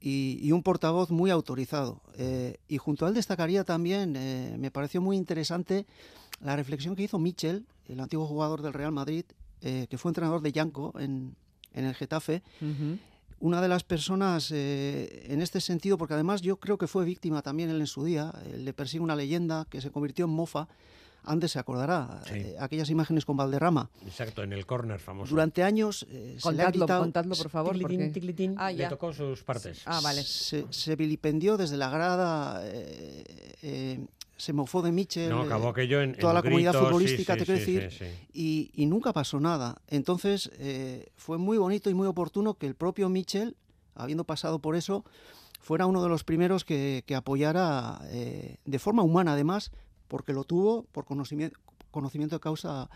y, 0.00 0.38
y 0.42 0.52
un 0.52 0.62
portavoz 0.62 1.10
muy 1.10 1.30
autorizado. 1.30 2.00
Eh, 2.16 2.56
y 2.68 2.78
junto 2.78 3.04
a 3.04 3.08
él 3.08 3.14
destacaría 3.14 3.64
también, 3.64 4.14
eh, 4.16 4.56
me 4.58 4.70
pareció 4.70 5.00
muy 5.02 5.16
interesante 5.16 5.86
la 6.40 6.56
reflexión 6.56 6.94
que 6.96 7.02
hizo 7.02 7.18
Michel, 7.18 7.66
el 7.88 8.00
antiguo 8.00 8.26
jugador 8.26 8.62
del 8.62 8.72
Real 8.72 8.92
Madrid, 8.92 9.24
eh, 9.60 9.86
que 9.90 9.98
fue 9.98 10.10
entrenador 10.10 10.40
de 10.40 10.52
Yanco 10.52 10.94
en, 11.00 11.34
en 11.74 11.84
el 11.84 11.94
Getafe. 11.94 12.42
Ujú. 12.60 12.98
Una 13.40 13.60
de 13.60 13.68
las 13.68 13.84
personas 13.84 14.50
eh, 14.52 15.26
en 15.28 15.42
este 15.42 15.60
sentido, 15.60 15.98
porque 15.98 16.14
además 16.14 16.40
yo 16.42 16.56
creo 16.56 16.76
que 16.78 16.86
fue 16.86 17.04
víctima 17.04 17.42
también 17.42 17.70
él 17.70 17.80
en 17.80 17.86
su 17.86 18.04
día, 18.04 18.32
eh, 18.46 18.56
le 18.58 18.72
persigue 18.72 19.02
una 19.02 19.14
leyenda 19.16 19.66
que 19.70 19.80
se 19.80 19.90
convirtió 19.90 20.24
en 20.24 20.32
mofa, 20.32 20.68
Andes 21.28 21.52
se 21.52 21.58
acordará, 21.58 22.22
Sí. 22.26 22.34
eh, 22.36 22.56
aquellas 22.58 22.88
imágenes 22.90 23.24
con 23.24 23.36
Valderrama. 23.36 23.90
Exacto, 24.06 24.42
en 24.42 24.52
el 24.52 24.64
córner 24.66 24.98
famoso. 24.98 25.30
Durante 25.30 25.62
años 25.62 26.06
eh, 26.10 26.36
se 26.38 26.52
le 26.52 26.62
ha 26.62 26.70
gritado- 26.70 27.00
contadlo, 27.02 27.34
por 27.36 27.50
favor. 27.50 27.72
Ticlitín, 27.74 27.98
porque- 28.00 28.12
ticlitín, 28.12 28.54
Ah, 28.56 28.72
le 28.72 28.86
tocó 28.88 29.12
sus 29.12 29.42
partes. 29.42 29.82
Ah, 29.84 30.00
vale. 30.02 30.22
se, 30.22 30.64
se 30.70 30.96
vilipendió 30.96 31.56
desde 31.56 31.76
la 31.76 31.90
grada, 31.90 32.60
eh, 32.64 33.24
eh, 33.62 34.06
se 34.36 34.52
mofó 34.52 34.80
de 34.82 34.92
Michel. 34.92 35.30
No, 35.30 35.42
acabó 35.42 35.68
aquello 35.68 36.00
en, 36.00 36.14
toda 36.14 36.32
en 36.32 36.34
la 36.36 36.42
comunidad 36.42 36.72
gritos, 36.72 36.88
futbolística, 36.88 37.32
sí, 37.34 37.38
te 37.40 37.44
quiero 37.44 37.64
sí, 37.64 37.72
decir, 37.72 37.90
sí, 37.92 38.04
sí. 38.06 38.28
y, 38.32 38.82
y 38.82 38.86
nunca 38.86 39.12
pasó 39.12 39.38
nada. 39.40 39.82
Entonces 39.88 40.50
eh, 40.58 41.08
fue 41.16 41.38
muy 41.38 41.58
bonito 41.58 41.90
y 41.90 41.94
muy 41.94 42.06
oportuno 42.06 42.54
que 42.54 42.66
el 42.66 42.74
propio 42.74 43.08
Michel, 43.08 43.56
habiendo 43.94 44.24
pasado 44.24 44.60
por 44.60 44.76
eso, 44.76 45.04
fuera 45.60 45.86
uno 45.86 46.02
de 46.02 46.08
los 46.08 46.22
primeros 46.24 46.64
que, 46.64 47.02
que 47.04 47.16
apoyara 47.16 48.00
eh, 48.04 48.56
de 48.64 48.78
forma 48.78 49.02
humana, 49.02 49.32
además, 49.32 49.72
porque 50.08 50.32
lo 50.32 50.44
tuvo 50.44 50.84
por 50.84 51.04
conocimiento, 51.04 51.58
conocimiento 51.90 52.36
de 52.36 52.40
causa 52.40 52.88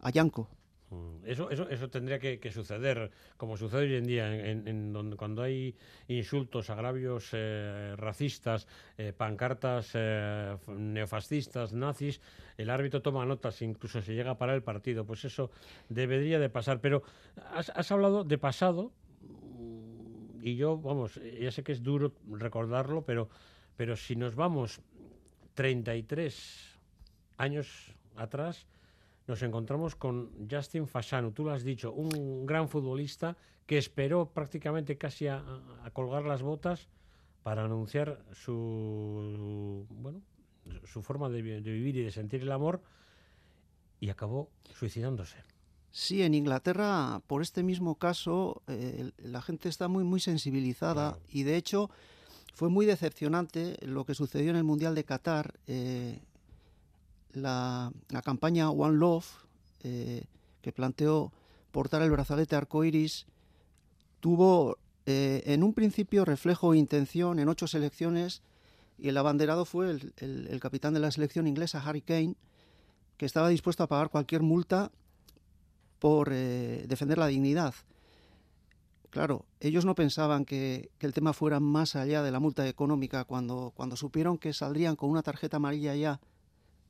a 0.00 0.10
Yanko. 0.10 0.48
Mm, 0.90 1.26
Eso, 1.26 1.50
eso, 1.50 1.68
eso 1.68 1.90
tendría 1.90 2.18
que, 2.18 2.50
suceder, 2.50 3.10
como 3.36 3.56
sucede 3.56 3.82
hoy 3.82 3.94
en 3.96 4.06
día, 4.06 4.34
en, 4.50 4.92
donde 4.92 5.16
cuando 5.16 5.42
hay 5.42 5.74
insultos, 6.08 6.70
agravios 6.70 7.30
eh, 7.32 7.94
racistas, 7.96 8.66
eh, 8.96 9.12
pancartas 9.12 9.90
eh, 9.94 10.56
neofascistas, 10.68 11.74
nazis, 11.74 12.20
el 12.56 12.70
árbitro 12.70 13.02
toma 13.02 13.26
notas, 13.26 13.60
incluso 13.60 14.00
se 14.00 14.14
llega 14.14 14.32
a 14.32 14.38
parar 14.38 14.56
el 14.56 14.62
partido. 14.62 15.04
Pues 15.04 15.24
eso 15.24 15.50
debería 15.90 16.38
de 16.38 16.48
pasar. 16.48 16.80
Pero 16.80 17.02
has, 17.52 17.70
has 17.70 17.92
hablado 17.92 18.24
de 18.24 18.38
pasado, 18.38 18.92
y 20.40 20.56
yo, 20.56 20.78
vamos, 20.78 21.20
ya 21.38 21.50
sé 21.50 21.62
que 21.62 21.72
es 21.72 21.82
duro 21.82 22.14
recordarlo, 22.30 23.02
pero, 23.02 23.28
pero 23.76 23.96
si 23.96 24.16
nos 24.16 24.34
vamos 24.34 24.80
33 25.58 26.78
años 27.36 27.92
atrás, 28.14 28.64
nos 29.26 29.42
encontramos 29.42 29.96
con 29.96 30.30
Justin 30.48 30.86
Fashanu, 30.86 31.32
tú 31.32 31.42
lo 31.44 31.50
has 31.50 31.64
dicho, 31.64 31.92
un 31.92 32.46
gran 32.46 32.68
futbolista 32.68 33.36
que 33.66 33.76
esperó 33.76 34.30
prácticamente 34.30 34.96
casi 34.96 35.26
a, 35.26 35.42
colgar 35.92 36.22
las 36.26 36.42
botas 36.42 36.86
para 37.42 37.64
anunciar 37.64 38.22
su 38.32 39.84
bueno 39.90 40.20
su 40.84 41.02
forma 41.02 41.28
de, 41.28 41.42
vi- 41.42 41.60
de 41.60 41.72
vivir 41.72 41.96
y 41.96 42.02
de 42.04 42.12
sentir 42.12 42.42
el 42.42 42.52
amor 42.52 42.80
y 43.98 44.10
acabó 44.10 44.50
suicidándose. 44.78 45.38
Sí, 45.90 46.22
en 46.22 46.34
Inglaterra, 46.34 47.20
por 47.26 47.42
este 47.42 47.64
mismo 47.64 47.96
caso, 47.96 48.62
eh, 48.68 49.10
la 49.18 49.42
gente 49.42 49.68
está 49.68 49.88
muy, 49.88 50.04
muy 50.04 50.20
sensibilizada 50.20 51.14
Claro. 51.14 51.26
y 51.30 51.42
de 51.42 51.56
hecho 51.56 51.90
fue 52.58 52.70
muy 52.70 52.86
decepcionante 52.86 53.76
lo 53.82 54.04
que 54.04 54.16
sucedió 54.16 54.50
en 54.50 54.56
el 54.56 54.64
Mundial 54.64 54.96
de 54.96 55.04
Qatar. 55.04 55.54
eh, 55.68 56.18
la, 57.32 57.92
campaña 58.24 58.68
One 58.70 58.96
Love, 58.96 59.28
eh, 59.84 60.24
que 60.60 60.72
planteó 60.72 61.32
portar 61.70 62.02
el 62.02 62.10
brazalete 62.10 62.56
arcoiris, 62.56 63.26
tuvo 64.18 64.76
eh, 65.06 65.44
en 65.46 65.62
un 65.62 65.72
principio 65.72 66.24
reflejo 66.24 66.74
e 66.74 66.78
intención 66.78 67.38
en 67.38 67.48
ocho 67.48 67.68
selecciones 67.68 68.42
y 68.98 69.08
el 69.08 69.16
abanderado 69.18 69.64
fue 69.64 69.96
el, 70.16 70.58
capitán 70.60 70.94
de 70.94 70.98
la 70.98 71.12
selección 71.12 71.46
inglesa, 71.46 71.80
Harry 71.80 72.02
Kane, 72.02 72.34
que 73.18 73.26
estaba 73.26 73.50
dispuesto 73.50 73.84
a 73.84 73.86
pagar 73.86 74.10
cualquier 74.10 74.42
multa 74.42 74.90
por 76.00 76.30
defender 76.30 77.18
la 77.18 77.28
dignidad. 77.28 77.72
Claro, 79.18 79.46
ellos 79.58 79.84
no 79.84 79.96
pensaban 79.96 80.44
que, 80.44 80.92
que 80.96 81.04
el 81.04 81.12
tema 81.12 81.32
fuera 81.32 81.58
más 81.58 81.96
allá 81.96 82.22
de 82.22 82.30
la 82.30 82.38
multa 82.38 82.68
económica. 82.68 83.24
Cuando, 83.24 83.72
cuando 83.74 83.96
supieron 83.96 84.38
que 84.38 84.52
saldrían 84.52 84.94
con 84.94 85.10
una 85.10 85.24
tarjeta 85.24 85.56
amarilla 85.56 85.96
ya 85.96 86.20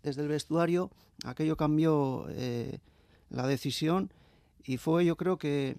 desde 0.03 0.21
el 0.21 0.29
vestuario, 0.29 0.91
aquello 1.25 1.57
cambió 1.57 2.27
eh, 2.29 2.81
la 3.31 3.47
decisión 3.47 4.13
y 4.63 4.77
fue 4.77 5.07
yo 5.07 5.17
creo 5.17 5.39
que 5.39 5.79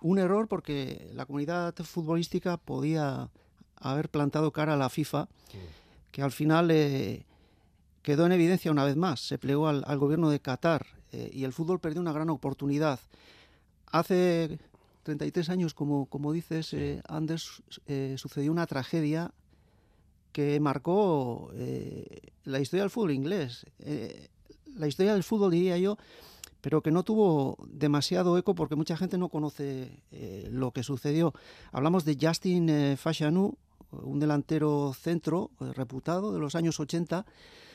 un 0.00 0.20
error 0.20 0.46
porque 0.46 1.10
la 1.14 1.26
comunidad 1.26 1.74
futbolística 1.82 2.56
podía 2.56 3.28
haber 3.74 4.10
plantado 4.10 4.52
cara 4.52 4.74
a 4.74 4.76
la 4.76 4.88
FIFA, 4.88 5.26
que 6.12 6.22
al 6.22 6.30
final 6.30 6.70
eh, 6.70 7.26
quedó 8.02 8.24
en 8.24 8.30
evidencia 8.30 8.70
una 8.70 8.84
vez 8.84 8.94
más. 8.94 9.18
Se 9.18 9.38
plegó 9.38 9.66
al, 9.66 9.82
al 9.88 9.98
gobierno 9.98 10.30
de 10.30 10.38
Qatar 10.38 10.86
eh, 11.10 11.28
y 11.32 11.42
el 11.42 11.52
fútbol 11.52 11.80
perdió 11.80 12.00
una 12.00 12.12
gran 12.12 12.30
oportunidad. 12.30 13.00
Hace 13.86 14.60
33 15.04 15.50
años, 15.50 15.74
como, 15.74 16.06
como 16.06 16.32
dices, 16.32 16.72
eh, 16.72 17.00
Anders, 17.08 17.62
eh, 17.86 18.16
sucedió 18.18 18.50
una 18.50 18.66
tragedia 18.66 19.32
que 20.32 20.58
marcó 20.58 21.52
eh, 21.54 22.32
la 22.42 22.58
historia 22.58 22.82
del 22.82 22.90
fútbol 22.90 23.12
inglés. 23.12 23.66
Eh, 23.78 24.28
la 24.74 24.88
historia 24.88 25.12
del 25.14 25.22
fútbol, 25.22 25.52
diría 25.52 25.78
yo, 25.78 25.96
pero 26.60 26.82
que 26.82 26.90
no 26.90 27.02
tuvo 27.02 27.58
demasiado 27.68 28.36
eco 28.38 28.54
porque 28.54 28.74
mucha 28.74 28.96
gente 28.96 29.18
no 29.18 29.28
conoce 29.28 30.02
eh, 30.10 30.48
lo 30.50 30.72
que 30.72 30.82
sucedió. 30.82 31.34
Hablamos 31.72 32.04
de 32.04 32.16
Justin 32.20 32.68
eh, 32.70 32.96
Fashanu, 32.96 33.56
un 33.90 34.18
delantero 34.18 34.92
centro 34.94 35.50
eh, 35.60 35.72
reputado 35.74 36.32
de 36.32 36.40
los 36.40 36.54
años 36.54 36.80
80. 36.80 37.26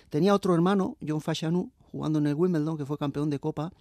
Tenía 0.10 0.34
otro 0.34 0.56
hermano, 0.56 0.98
John 1.08 1.22
Fashanu, 1.22 1.72
jugando 1.92 2.20
en 2.20 2.28
el 2.28 2.34
Wimbledon, 2.36 2.78
que 2.78 2.86
fue 2.86 2.98
campeón 2.98 3.30
de 3.30 3.40
Copa. 3.40 3.72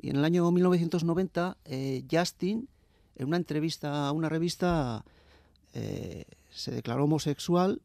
Y 0.00 0.10
en 0.10 0.16
el 0.16 0.24
año 0.24 0.50
1990, 0.50 1.56
eh, 1.64 2.04
Justin, 2.10 2.68
en 3.16 3.28
una 3.28 3.36
entrevista 3.36 4.06
a 4.08 4.12
una 4.12 4.28
revista, 4.28 5.04
eh, 5.74 6.24
se 6.50 6.70
declaró 6.70 7.04
homosexual 7.04 7.80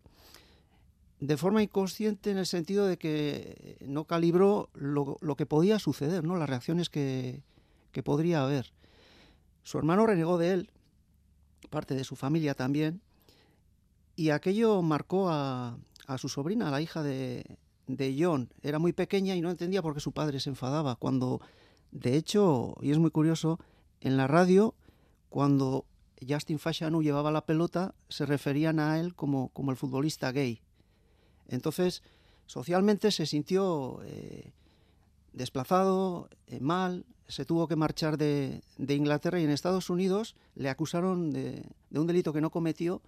de 1.20 1.38
forma 1.38 1.64
inconsciente 1.64 2.30
en 2.32 2.38
el 2.38 2.46
sentido 2.46 2.86
de 2.86 2.98
que 2.98 3.78
no 3.82 4.06
calibró 4.06 4.70
lo, 4.74 5.18
lo 5.22 5.36
que 5.36 5.46
podía 5.46 5.80
suceder, 5.80 6.24
¿no? 6.24 6.38
las 6.38 6.50
reacciones 6.50 6.90
que, 6.90 7.42
que 7.92 8.04
podría 8.04 8.44
haber. 8.44 8.72
Su 9.64 9.78
hermano 9.78 10.06
renegó 10.06 10.38
de 10.38 10.54
él, 10.54 10.72
parte 11.70 11.96
de 11.96 12.04
su 12.04 12.16
familia 12.16 12.54
también, 12.54 13.02
y 14.16 14.30
aquello 14.30 14.82
marcó 14.82 15.30
a, 15.30 15.78
a 16.06 16.18
su 16.18 16.30
sobrina, 16.30 16.72
la 16.72 16.82
hija 16.82 17.04
de, 17.04 17.58
de 17.88 18.16
John. 18.20 18.50
Era 18.62 18.80
muy 18.80 18.94
pequeña 18.94 19.36
y 19.36 19.42
no 19.42 19.50
entendía 19.50 19.82
por 19.82 19.94
qué 19.94 20.00
su 20.00 20.12
padre 20.12 20.40
se 20.40 20.50
enfadaba. 20.50 20.96
Cuando, 20.96 21.42
de 21.92 22.16
hecho, 22.16 22.76
y 22.82 22.92
es 22.92 23.00
muy 23.00 23.12
curioso, 23.12 23.60
en 24.02 24.18
la 24.18 24.28
radio, 24.28 24.76
cuando 25.30 25.86
Justin 26.28 26.60
Fashanu 26.60 27.02
llevaba 27.02 27.32
la 27.32 27.46
pelota, 27.46 27.94
se 28.10 28.26
referían 28.26 28.80
a 28.80 29.00
él 29.00 29.16
como, 29.16 29.50
como 29.50 29.72
el 29.72 29.78
futbolista 29.78 30.32
gay. 30.32 30.62
Entonces, 31.48 32.02
socialmente 32.46 33.12
se 33.12 33.26
sintió 33.26 34.02
eh, 34.04 34.52
desplazado, 35.34 36.30
eh, 36.48 36.60
mal, 36.60 37.06
se 37.28 37.46
tuvo 37.46 37.68
que 37.68 37.76
marchar 37.76 38.18
de, 38.18 38.62
de, 38.78 38.96
Inglaterra 38.96 39.40
y 39.40 39.44
en 39.44 39.50
Estados 39.50 39.90
Unidos 39.90 40.36
le 40.56 40.70
acusaron 40.70 41.32
de, 41.32 41.64
de, 41.90 42.00
un 42.00 42.08
delito 42.08 42.34
que 42.34 42.42
no 42.42 42.50
cometió 42.50 43.02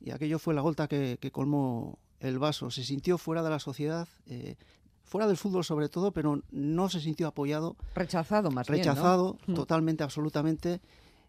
y 0.00 0.10
aquello 0.10 0.38
fue 0.38 0.54
la 0.54 0.62
gota 0.62 0.88
que, 0.88 1.18
que 1.20 1.30
colmó 1.30 1.98
el 2.20 2.38
vaso. 2.38 2.70
Se 2.70 2.82
sintió 2.82 3.18
fuera 3.18 3.42
de 3.42 3.50
la 3.50 3.58
sociedad, 3.58 4.08
eh, 4.26 4.56
fuera 5.04 5.26
del 5.26 5.36
fútbol 5.36 5.64
sobre 5.64 5.88
todo, 5.88 6.12
pero 6.12 6.42
no 6.50 6.88
se 6.88 7.00
sintió 7.00 7.28
apoyado. 7.28 7.76
Rechazado 7.94 8.50
más 8.50 8.66
Rechazado 8.66 9.34
bien, 9.34 9.44
¿no? 9.48 9.54
totalmente, 9.54 10.02
absolutamente. 10.02 10.80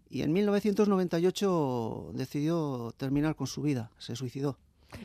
Y 0.10 0.24
en 0.24 0.34
1998 0.34 2.12
decidió 2.14 2.94
terminar 2.98 3.36
con 3.36 3.48
su 3.48 3.62
vida, 3.62 3.92
se 4.00 4.16
suicidó. 4.16 4.58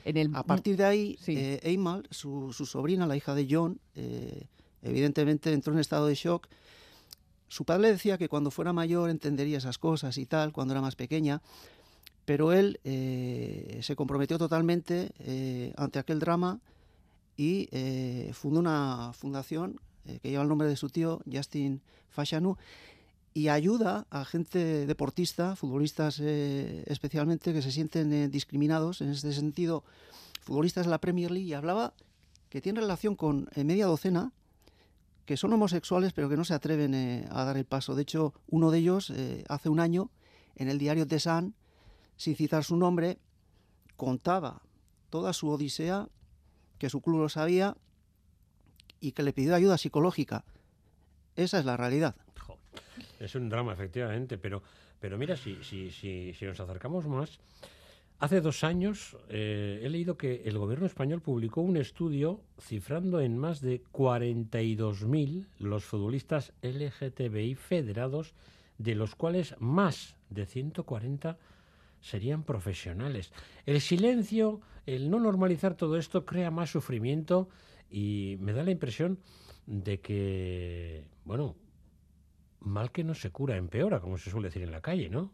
En 0.05 0.17
el... 0.17 0.31
A 0.35 0.45
partir 0.45 0.77
de 0.77 0.85
ahí, 0.85 1.19
sí. 1.21 1.35
eh, 1.37 1.61
Eimal, 1.63 2.07
su, 2.11 2.53
su, 2.53 2.65
sobrina, 2.65 3.07
la 3.07 3.17
hija 3.17 3.35
de 3.35 3.47
John, 3.51 3.79
eh, 3.95 4.47
evidentemente 4.83 5.53
entró 5.53 5.75
en 5.75 5.81
estado 5.81 6.07
de 6.07 6.15
shock. 6.15 6.49
Su 7.49 7.65
padre 7.65 7.93
decía 7.93 8.17
que 8.17 8.29
cuando 8.29 8.51
fuera 8.51 8.73
mayor 8.73 9.11
entendería 9.11 9.59
esas 9.59 9.77
cosas 9.77 10.17
y 10.17 10.25
tal, 10.25 10.53
cuando 10.53 10.73
era 10.73 10.81
más 10.81 10.97
pequeña, 10.97 11.43
pero 12.25 12.53
él 12.53 12.81
eh, 12.85 13.81
se 13.83 13.97
comprometió 13.97 14.39
totalmente 14.39 15.11
eh, 15.19 15.73
ante 15.77 15.99
aquel 15.99 16.19
drama 16.19 16.61
y 17.37 17.69
eh, 17.73 18.31
fundó 18.33 18.61
una 18.61 19.13
fundación 19.13 19.81
eh, 20.07 20.19
que 20.23 20.31
lleva 20.31 20.43
el 20.43 20.49
nombre 20.49 20.69
de 20.69 20.77
su 20.77 20.89
tío, 20.89 21.21
Justin 21.31 21.83
Fashanu, 22.09 22.57
y 23.37 23.49
ayuda 23.49 24.07
a 24.11 24.25
gente 24.25 24.87
deportista, 24.87 25.57
futbolistas 25.57 26.21
eh, 26.21 26.85
especialmente, 26.87 27.53
que 27.53 27.63
se 27.63 27.73
sienten 27.73 28.13
eh, 28.13 28.29
discriminados 28.29 29.01
en 29.01 29.09
este 29.11 29.33
sentido, 29.33 29.83
futbolistas 30.41 30.87
de 30.87 30.91
la 30.91 31.01
Premier 31.01 31.33
League, 31.33 31.49
y 31.49 31.53
hablaba 31.53 31.95
que 32.49 32.61
tiene 32.61 32.81
relación 32.81 33.17
con 33.17 33.51
eh, 33.57 33.65
media 33.65 33.87
docena 33.87 34.33
que 35.27 35.37
son 35.37 35.53
homosexuales 35.53 36.13
pero 36.13 36.29
que 36.29 36.37
no 36.37 36.45
se 36.45 36.55
atreven 36.55 36.95
a 37.31 37.45
dar 37.45 37.57
el 37.57 37.65
paso. 37.65 37.95
De 37.95 38.03
hecho, 38.03 38.35
uno 38.47 38.71
de 38.71 38.79
ellos, 38.79 39.11
hace 39.49 39.71
un 39.71 39.81
año, 39.81 40.11
en 40.55 40.69
el 40.69 40.79
diario 40.79 41.07
The 41.07 41.19
Sun, 41.19 41.55
sin 42.19 42.37
citar 42.37 42.63
su 42.63 42.77
nombre, 42.77 43.19
contaba 43.97 44.61
toda 45.09 45.33
su 45.33 45.49
odisea, 45.49 46.11
que 46.77 46.91
su 46.91 47.01
club 47.01 47.21
lo 47.21 47.31
sabía 47.31 47.75
y 49.01 49.13
que 49.13 49.23
le 49.23 49.33
pidió 49.33 49.55
ayuda 49.55 49.79
psicológica. 49.79 50.45
Esa 51.37 51.59
es 51.59 51.65
la 51.65 51.79
realidad. 51.79 52.15
Es 53.21 53.35
un 53.35 53.49
drama, 53.49 53.73
efectivamente, 53.73 54.39
pero, 54.39 54.63
pero 55.01 55.17
mira, 55.19 55.37
si, 55.37 55.63
si, 55.63 55.91
si, 55.91 56.33
si 56.35 56.45
nos 56.45 56.61
acercamos 56.61 57.07
más 57.07 57.39
Hace 58.21 58.41
dos 58.41 58.65
años 58.65 59.17
eh, 59.29 59.81
he 59.83 59.89
leído 59.91 60.17
que 60.17 60.43
el 60.47 60.57
gobierno 60.57 60.87
español 60.87 61.21
publicó 61.21 61.61
un 61.61 61.77
estudio 61.77 62.41
cifrando 62.61 63.21
en 63.21 63.37
más 63.37 63.61
de 63.61 63.83
42.000 63.93 65.47
los 65.59 65.85
futbolistas 65.85 66.53
LGTBI 66.63 67.57
federados, 67.57 68.33
de 68.79 68.95
los 68.95 69.15
cuales 69.15 69.57
más 69.59 70.17
de 70.31 70.47
140 70.47 71.37
serían 72.01 72.45
profesionales. 72.45 73.33
El 73.67 73.81
silencio, 73.81 74.61
el 74.87 75.11
no 75.11 75.19
normalizar 75.19 75.75
todo 75.75 75.99
esto 75.99 76.25
crea 76.25 76.51
más 76.51 76.71
sufrimiento 76.71 77.49
y 77.91 78.37
me 78.41 78.53
da 78.53 78.63
la 78.63 78.71
impresión 78.71 79.19
de 79.67 80.01
que, 80.01 81.05
bueno, 81.25 81.57
mal 82.65 82.91
que 82.91 83.05
no 83.05 83.15
se 83.15 83.31
cura, 83.31 83.57
empeora, 83.57 84.01
como 84.01 84.19
se 84.19 84.31
suele 84.31 84.49
decir 84.49 84.63
en 84.63 84.73
la 84.73 84.81
calle, 84.81 85.09
¿no? 85.09 85.31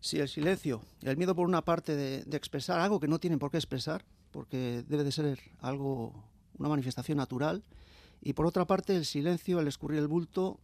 Sí, 0.00 0.18
el 0.18 0.28
silencio, 0.28 0.80
el 1.02 1.16
miedo 1.16 1.34
por 1.34 1.46
una 1.46 1.62
parte 1.62 1.94
de, 1.94 2.22
de, 2.24 2.36
expresar 2.36 2.80
algo 2.80 3.00
que 3.00 3.08
no 3.08 3.18
tienen 3.18 3.38
por 3.38 3.50
qué 3.50 3.58
expresar, 3.58 4.04
porque 4.30 4.82
debe 4.88 5.04
de 5.04 5.12
ser 5.12 5.38
algo, 5.60 6.14
una 6.58 6.70
manifestación 6.70 7.18
natural, 7.18 7.62
y 8.22 8.32
por 8.32 8.46
otra 8.46 8.64
parte 8.64 8.96
el 8.96 9.04
silencio, 9.04 9.60
el 9.60 9.68
escurrir 9.68 9.98
el 9.98 10.08
bulto, 10.08 10.58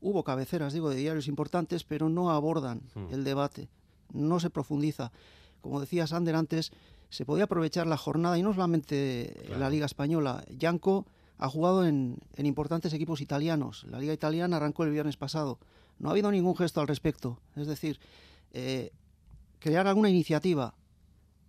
hubo 0.00 0.22
cabeceras, 0.22 0.74
digo, 0.74 0.90
de 0.90 0.96
diarios 0.96 1.28
importantes, 1.28 1.84
pero 1.84 2.08
no 2.10 2.30
abordan 2.30 2.82
Hmm. 2.94 3.06
el 3.10 3.24
debate, 3.24 3.68
no 4.12 4.38
se 4.38 4.50
profundiza. 4.50 5.12
Como 5.62 5.80
decía 5.80 6.06
Sander 6.06 6.34
antes, 6.36 6.72
se 7.08 7.24
podía 7.24 7.44
aprovechar 7.44 7.86
la 7.86 7.96
jornada, 7.96 8.36
y 8.38 8.42
no 8.42 8.52
solamente 8.52 9.50
en 9.50 9.60
la. 9.60 9.70
Liga 9.70 9.86
Española, 9.86 10.44
Yanco 10.50 11.06
ha 11.38 11.48
jugado 11.48 11.86
en, 11.86 12.18
importantes 12.38 12.92
equipos 12.92 13.20
italianos, 13.20 13.84
la 13.88 13.98
Liga 13.98 14.12
Italiana 14.12 14.56
arrancó 14.56 14.84
el 14.84 14.90
viernes 14.90 15.16
pasado, 15.16 15.58
no 15.98 16.08
ha 16.08 16.12
habido 16.12 16.30
ningún 16.30 16.56
gesto 16.56 16.80
al 16.80 16.88
respecto, 16.88 17.40
es 17.56 17.66
decir, 17.66 17.98
eh, 18.52 18.92
crear 19.58 19.86
alguna 19.86 20.10
iniciativa 20.10 20.74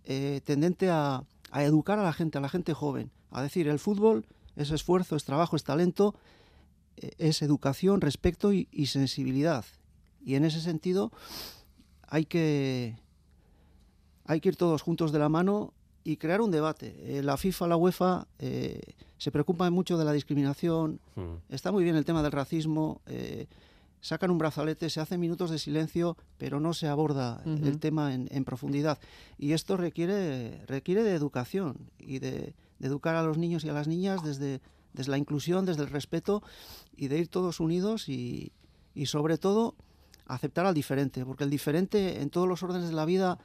eh, 0.04 0.40
tendente 0.44 0.90
a, 0.90 1.24
educar 1.54 1.98
a 1.98 2.02
la 2.02 2.12
gente, 2.12 2.38
a 2.38 2.40
la 2.40 2.48
gente 2.48 2.74
joven, 2.74 3.10
a 3.30 3.42
decir, 3.42 3.68
el 3.68 3.78
fútbol 3.78 4.26
es 4.56 4.70
esfuerzo, 4.70 5.16
es 5.16 5.24
trabajo, 5.24 5.56
es 5.56 5.64
talento, 5.64 6.14
eh, 6.96 7.12
es 7.18 7.42
educación, 7.42 8.00
respeto 8.00 8.52
y, 8.52 8.86
sensibilidad. 8.86 9.64
Y 10.22 10.34
en 10.34 10.44
ese 10.44 10.60
sentido 10.60 11.12
hay 12.02 12.26
que, 12.26 12.96
hay 14.24 14.40
que 14.40 14.50
ir 14.50 14.56
todos 14.56 14.82
juntos 14.82 15.12
de 15.12 15.18
la 15.18 15.28
mano 15.28 15.72
y 16.04 16.16
crear 16.16 16.40
un 16.40 16.50
debate. 16.50 17.22
La 17.22 17.36
FIFA, 17.36 17.68
la 17.68 17.76
UEFA 17.76 18.26
se 19.18 19.30
preocupan 19.30 19.72
mucho 19.72 19.96
de 19.98 20.04
la 20.04 20.12
discriminación, 20.12 21.00
Mm. 21.14 21.36
está 21.48 21.72
muy 21.72 21.84
bien 21.84 21.96
el 21.96 22.04
tema 22.04 22.22
del 22.22 22.32
racismo, 22.32 23.00
eh, 23.06 23.46
sacan 24.00 24.30
un 24.30 24.38
brazalete, 24.38 24.88
se 24.90 25.00
hacen 25.00 25.18
minutos 25.20 25.50
de 25.50 25.58
silencio, 25.58 26.16
pero 26.38 26.60
no 26.60 26.74
se 26.74 26.86
aborda 26.86 27.42
el 27.44 27.78
tema 27.80 28.14
en, 28.14 28.28
en 28.30 28.44
profundidad. 28.44 28.98
Y 29.38 29.52
esto 29.52 29.76
requiere, 29.76 30.64
requiere 30.66 31.02
de 31.02 31.14
educación 31.14 31.90
y 31.98 32.18
de, 32.20 32.54
de 32.78 32.86
educar 32.86 33.16
a 33.16 33.22
los 33.22 33.36
niños 33.38 33.64
y 33.64 33.68
a 33.68 33.72
las 33.72 33.88
niñas 33.88 34.22
desde, 34.22 34.60
desde 34.92 35.10
la 35.10 35.18
inclusión, 35.18 35.64
desde 35.64 35.82
el 35.82 35.88
respeto 35.90 36.42
y 36.94 37.08
de 37.08 37.18
ir 37.18 37.28
todos 37.28 37.58
unidos 37.58 38.08
y, 38.08 38.52
y 38.94 39.06
sobre 39.06 39.38
todo 39.38 39.74
aceptar 40.26 40.66
al 40.66 40.74
diferente, 40.74 41.24
porque 41.24 41.44
el 41.44 41.50
diferente 41.50 42.20
en 42.20 42.30
todos 42.30 42.46
los 42.46 42.62
órdenes 42.62 42.88
de 42.90 42.94
la 42.94 43.06
vida, 43.06 43.38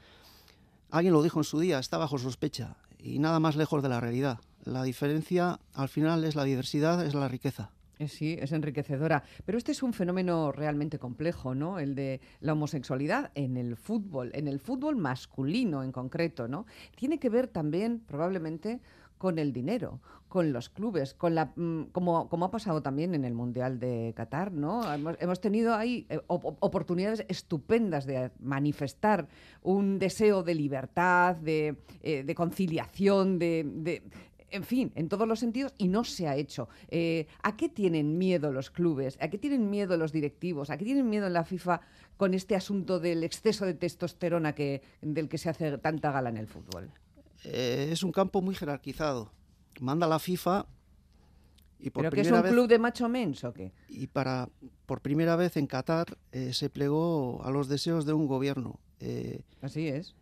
alguien 0.91 1.13
lo 1.13 1.23
dijo 1.23 1.39
en 1.39 1.43
su 1.45 1.59
día, 1.59 1.79
está 1.79 1.97
bajo 1.97 2.17
sospecha 2.19 2.75
y 2.99 3.17
nada 3.19 3.39
más 3.39 3.55
lejos 3.55 3.81
de 3.81 3.89
la 3.89 3.99
realidad. 3.99 4.39
La 4.65 4.83
diferencia 4.83 5.59
al 5.73 5.89
final 5.89 6.23
es 6.23 6.35
la 6.35 6.43
diversidad, 6.43 7.05
es 7.05 7.13
la 7.15 7.27
riqueza. 7.27 7.71
Eh, 7.99 8.07
Sí, 8.07 8.37
es 8.39 8.51
enriquecedora. 8.51 9.23
Pero 9.45 9.57
este 9.57 9.71
es 9.71 9.83
un 9.83 9.93
fenómeno 9.93 10.51
realmente 10.51 10.97
complejo, 10.99 11.53
¿no? 11.53 11.77
El 11.79 11.93
de 11.95 12.19
la 12.39 12.53
homosexualidad 12.53 13.31
en 13.35 13.57
el 13.57 13.75
fútbol, 13.75 14.31
en 14.33 14.47
el 14.47 14.59
fútbol 14.59 14.95
masculino 14.95 15.83
en 15.83 15.91
concreto, 15.91 16.47
¿no? 16.47 16.65
Tiene 16.95 17.19
que 17.19 17.29
ver 17.29 17.47
también, 17.47 17.99
probablemente, 18.07 18.79
con 19.19 19.37
el 19.37 19.53
dinero, 19.53 19.99
con 20.27 20.51
los 20.51 20.69
clubes, 20.69 21.13
con 21.13 21.35
la, 21.35 21.51
mm, 21.55 21.89
como, 21.91 22.27
como 22.27 22.45
ha 22.45 22.49
pasado 22.49 22.81
también 22.81 23.13
en 23.13 23.23
el 23.23 23.35
Mundial 23.35 23.79
de 23.79 24.13
Qatar, 24.15 24.51
¿no? 24.51 24.91
Hemos, 24.91 25.15
hemos 25.19 25.39
tenido 25.39 25.75
ahí 25.75 26.07
eh, 26.09 26.19
op- 26.25 26.57
oportunidades 26.59 27.23
estupendas 27.27 28.07
de 28.07 28.31
manifestar 28.39 29.27
un 29.61 29.99
deseo 29.99 30.41
de 30.41 30.55
libertad, 30.55 31.35
de, 31.35 31.75
eh, 32.01 32.23
conciliación, 32.33 33.37
de- 33.37 33.63
en 34.51 34.63
fin, 34.63 34.91
en 34.95 35.09
todos 35.09 35.27
los 35.27 35.39
sentidos, 35.39 35.73
y 35.77 35.87
no 35.87 36.03
se 36.03 36.27
ha 36.27 36.35
hecho. 36.35 36.69
Eh, 36.89 37.27
¿A 37.41 37.55
qué 37.57 37.69
tienen 37.69 38.17
miedo 38.17 38.51
los 38.51 38.69
clubes? 38.69 39.17
¿A 39.21 39.29
qué 39.29 39.37
tienen 39.37 39.69
miedo 39.69 39.97
los 39.97 40.11
directivos? 40.11 40.69
¿A 40.69 40.77
qué 40.77 40.85
tienen 40.85 41.09
miedo 41.09 41.27
en 41.27 41.33
la 41.33 41.43
FIFA 41.43 41.81
con 42.17 42.33
este 42.33 42.55
asunto 42.55 42.99
del 42.99 43.23
exceso 43.23 43.65
de 43.65 43.73
testosterona 43.73 44.53
que, 44.53 44.81
del 45.01 45.29
que 45.29 45.37
se 45.37 45.49
hace 45.49 45.77
tanta 45.77 46.11
gala 46.11 46.29
en 46.29 46.37
el 46.37 46.47
fútbol? 46.47 46.91
Eh, 47.43 47.89
es 47.91 48.03
un 48.03 48.11
campo 48.11 48.41
muy 48.41 48.53
jerarquizado. 48.55 49.31
Manda 49.79 50.07
la 50.07 50.19
FIFA 50.19 50.67
y 51.79 51.89
por 51.89 52.03
¿Pero 52.03 52.13
que 52.13 52.21
es 52.21 52.31
un 52.31 52.41
vez 52.41 52.51
club 52.51 52.67
de 52.67 52.77
macho 52.77 53.09
mens 53.09 53.43
o 53.43 53.53
qué? 53.53 53.71
y 53.89 54.05
para 54.07 54.49
por 54.85 55.01
primera 55.01 55.35
vez 55.35 55.57
en 55.57 55.65
Qatar 55.65 56.17
eh, 56.31 56.53
se 56.53 56.69
plegó 56.69 57.41
a 57.43 57.49
los 57.49 57.67
deseos 57.67 58.05
de 58.05 58.13
un 58.13 58.27
gobierno. 58.27 58.79
Eh, 58.99 59.41
Así 59.61 59.87
es. 59.87 60.15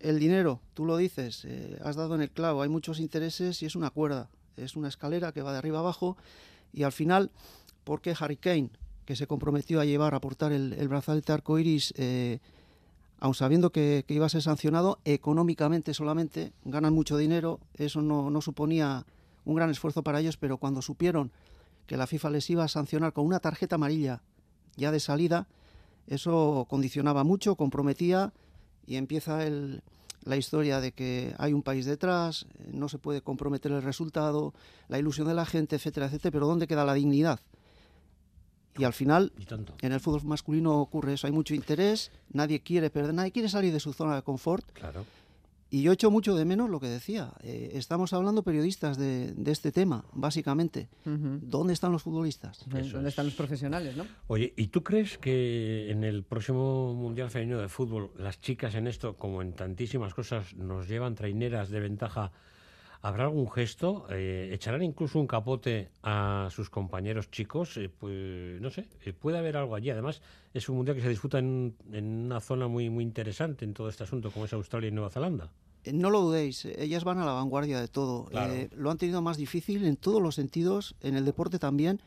El 0.00 0.18
dinero, 0.18 0.60
tú 0.74 0.84
lo 0.84 0.96
dices, 0.96 1.44
eh, 1.44 1.78
has 1.84 1.96
dado 1.96 2.14
en 2.14 2.22
el 2.22 2.30
clavo, 2.30 2.62
hay 2.62 2.68
muchos 2.68 2.98
intereses 3.00 3.62
y 3.62 3.66
es 3.66 3.76
una 3.76 3.90
cuerda, 3.90 4.28
es 4.56 4.74
una 4.74 4.88
escalera 4.88 5.32
que 5.32 5.42
va 5.42 5.52
de 5.52 5.58
arriba 5.58 5.78
abajo 5.78 6.16
y 6.72 6.82
al 6.82 6.92
final, 6.92 7.30
¿por 7.84 8.00
qué 8.00 8.14
Harry 8.18 8.36
Kane, 8.36 8.70
que 9.04 9.14
se 9.16 9.26
comprometió 9.26 9.80
a 9.80 9.84
llevar, 9.84 10.14
a 10.14 10.18
aportar 10.18 10.52
el, 10.52 10.88
brazalete 10.88 11.32
arcoiris, 11.32 11.92
eh, 11.96 12.38
aun 13.18 13.34
sabiendo 13.34 13.70
que, 13.70 14.04
que 14.06 14.14
iba 14.14 14.26
a 14.26 14.30
ser 14.30 14.42
sancionado 14.42 14.98
económicamente 15.04 15.92
solamente, 15.92 16.52
ganan 16.64 16.94
mucho 16.94 17.18
dinero, 17.18 17.60
eso 17.74 18.00
no, 18.00 18.30
no 18.30 18.40
suponía 18.40 19.04
un 19.44 19.54
gran 19.54 19.70
esfuerzo 19.70 20.02
para 20.02 20.20
ellos, 20.20 20.38
pero 20.38 20.56
cuando 20.56 20.80
supieron 20.80 21.30
que 21.86 21.96
la 21.96 22.06
FIFA 22.06 22.30
les 22.30 22.48
iba 22.48 22.64
a 22.64 22.68
sancionar 22.68 23.12
con 23.12 23.26
una 23.26 23.40
tarjeta 23.40 23.74
amarilla 23.74 24.22
ya 24.76 24.92
de 24.92 25.00
salida, 25.00 25.46
eso 26.06 26.66
condicionaba 26.70 27.24
mucho, 27.24 27.56
comprometía 27.56 28.32
y 28.90 28.96
empieza 28.96 29.46
el, 29.46 29.84
la 30.24 30.36
historia 30.36 30.80
de 30.80 30.90
que 30.90 31.32
hay 31.38 31.52
un 31.52 31.62
país 31.62 31.86
detrás, 31.86 32.44
eh, 32.58 32.70
no 32.72 32.88
se 32.88 32.98
puede 32.98 33.22
comprometer 33.22 33.70
el 33.70 33.82
resultado, 33.82 34.52
la 34.88 34.98
ilusión 34.98 35.28
de 35.28 35.34
la 35.34 35.46
gente, 35.46 35.76
etcétera, 35.76 36.06
etcétera, 36.06 36.32
pero 36.32 36.48
¿dónde 36.48 36.66
queda 36.66 36.84
la 36.84 36.94
dignidad? 36.94 37.38
Y 38.76 38.82
al 38.82 38.92
final, 38.92 39.32
Y 39.38 39.86
en 39.86 39.92
el 39.92 40.00
fútbol 40.00 40.24
masculino 40.24 40.80
ocurre 40.80 41.12
eso, 41.12 41.28
hay 41.28 41.32
mucho 41.32 41.54
interés, 41.54 42.10
nadie 42.32 42.60
quiere 42.62 42.90
perder, 42.90 43.14
nadie 43.14 43.30
quiere 43.30 43.48
salir 43.48 43.72
de 43.72 43.78
su 43.78 43.92
zona 43.92 44.16
de 44.16 44.22
confort 44.22 44.68
Claro. 44.72 45.04
Y 45.70 45.82
yo 45.82 45.92
echo 45.92 46.10
mucho 46.10 46.34
de 46.34 46.44
menos 46.44 46.68
lo 46.70 46.80
que 46.80 46.88
decía. 46.88 47.32
eh, 47.42 47.70
estamos 47.74 48.12
hablando 48.12 48.42
periodistas 48.42 48.98
de, 48.98 49.32
de 49.32 49.52
este 49.52 49.70
tema, 49.72 50.04
básicamente. 50.12 50.88
¿Dónde 51.04 51.72
están 51.72 51.92
los 51.92 52.02
futbolistas? 52.02 52.58
Eso 52.62 52.70
¿Dónde 52.94 53.08
es. 53.08 53.12
están 53.12 53.26
los 53.26 53.34
profesionales, 53.34 53.96
no? 53.96 54.04
Oye, 54.26 54.52
¿y 54.56 54.68
tú 54.68 54.82
crees 54.82 55.18
que 55.18 55.90
en 55.90 56.04
el 56.04 56.22
próximo 56.24 56.94
Mundial 56.94 57.30
Femenino 57.30 57.58
de 57.58 57.68
Fútbol 57.68 58.10
las 58.18 58.40
chicas 58.40 58.74
en 58.74 58.86
esto, 58.86 59.16
como 59.16 59.42
en 59.42 59.52
tantísimas 59.52 60.14
cosas, 60.14 60.54
nos 60.54 60.88
llevan 60.88 61.14
traineras 61.14 61.70
de 61.70 61.80
ventaja? 61.80 62.32
¿Habrá 63.02 63.24
algún 63.24 63.50
gesto? 63.50 64.06
Eh, 64.10 64.50
¿Echarán 64.52 64.82
incluso 64.82 65.18
un 65.18 65.26
capote 65.26 65.88
a 66.02 66.48
sus 66.50 66.68
compañeros 66.68 67.30
chicos? 67.30 67.78
Eh, 67.78 67.88
pues 67.88 68.60
no 68.60 68.68
sé, 68.70 68.88
eh, 69.04 69.14
puede 69.14 69.38
haber 69.38 69.56
algo 69.56 69.74
allí. 69.74 69.88
Además, 69.88 70.20
es 70.52 70.68
un 70.68 70.76
Mundial 70.76 70.96
que 70.96 71.02
se 71.02 71.08
disputa 71.08 71.38
en, 71.38 71.74
en 71.92 72.26
una 72.26 72.40
zona 72.40 72.68
muy, 72.68 72.90
muy 72.90 73.02
interesante 73.02 73.64
en 73.64 73.72
todo 73.72 73.88
este 73.88 74.04
asunto, 74.04 74.30
como 74.30 74.44
es 74.44 74.52
Australia 74.52 74.88
y 74.88 74.92
Nueva 74.92 75.08
Zelanda. 75.08 75.50
No 75.90 76.10
lo 76.10 76.20
dudéis, 76.20 76.66
ellas 76.66 77.04
van 77.04 77.18
a 77.18 77.24
la 77.24 77.32
vanguardia 77.32 77.80
de 77.80 77.88
todo. 77.88 78.26
Claro. 78.26 78.52
Lo 78.76 78.90
han 78.90 78.98
tenido 78.98 79.22
más 79.22 79.38
difícil 79.38 79.86
en 79.86 79.96
todos 79.96 80.20
los 80.20 80.34
sentidos, 80.34 80.94
en 81.00 81.16
el 81.16 81.24
deporte 81.24 81.58
también, 81.58 82.02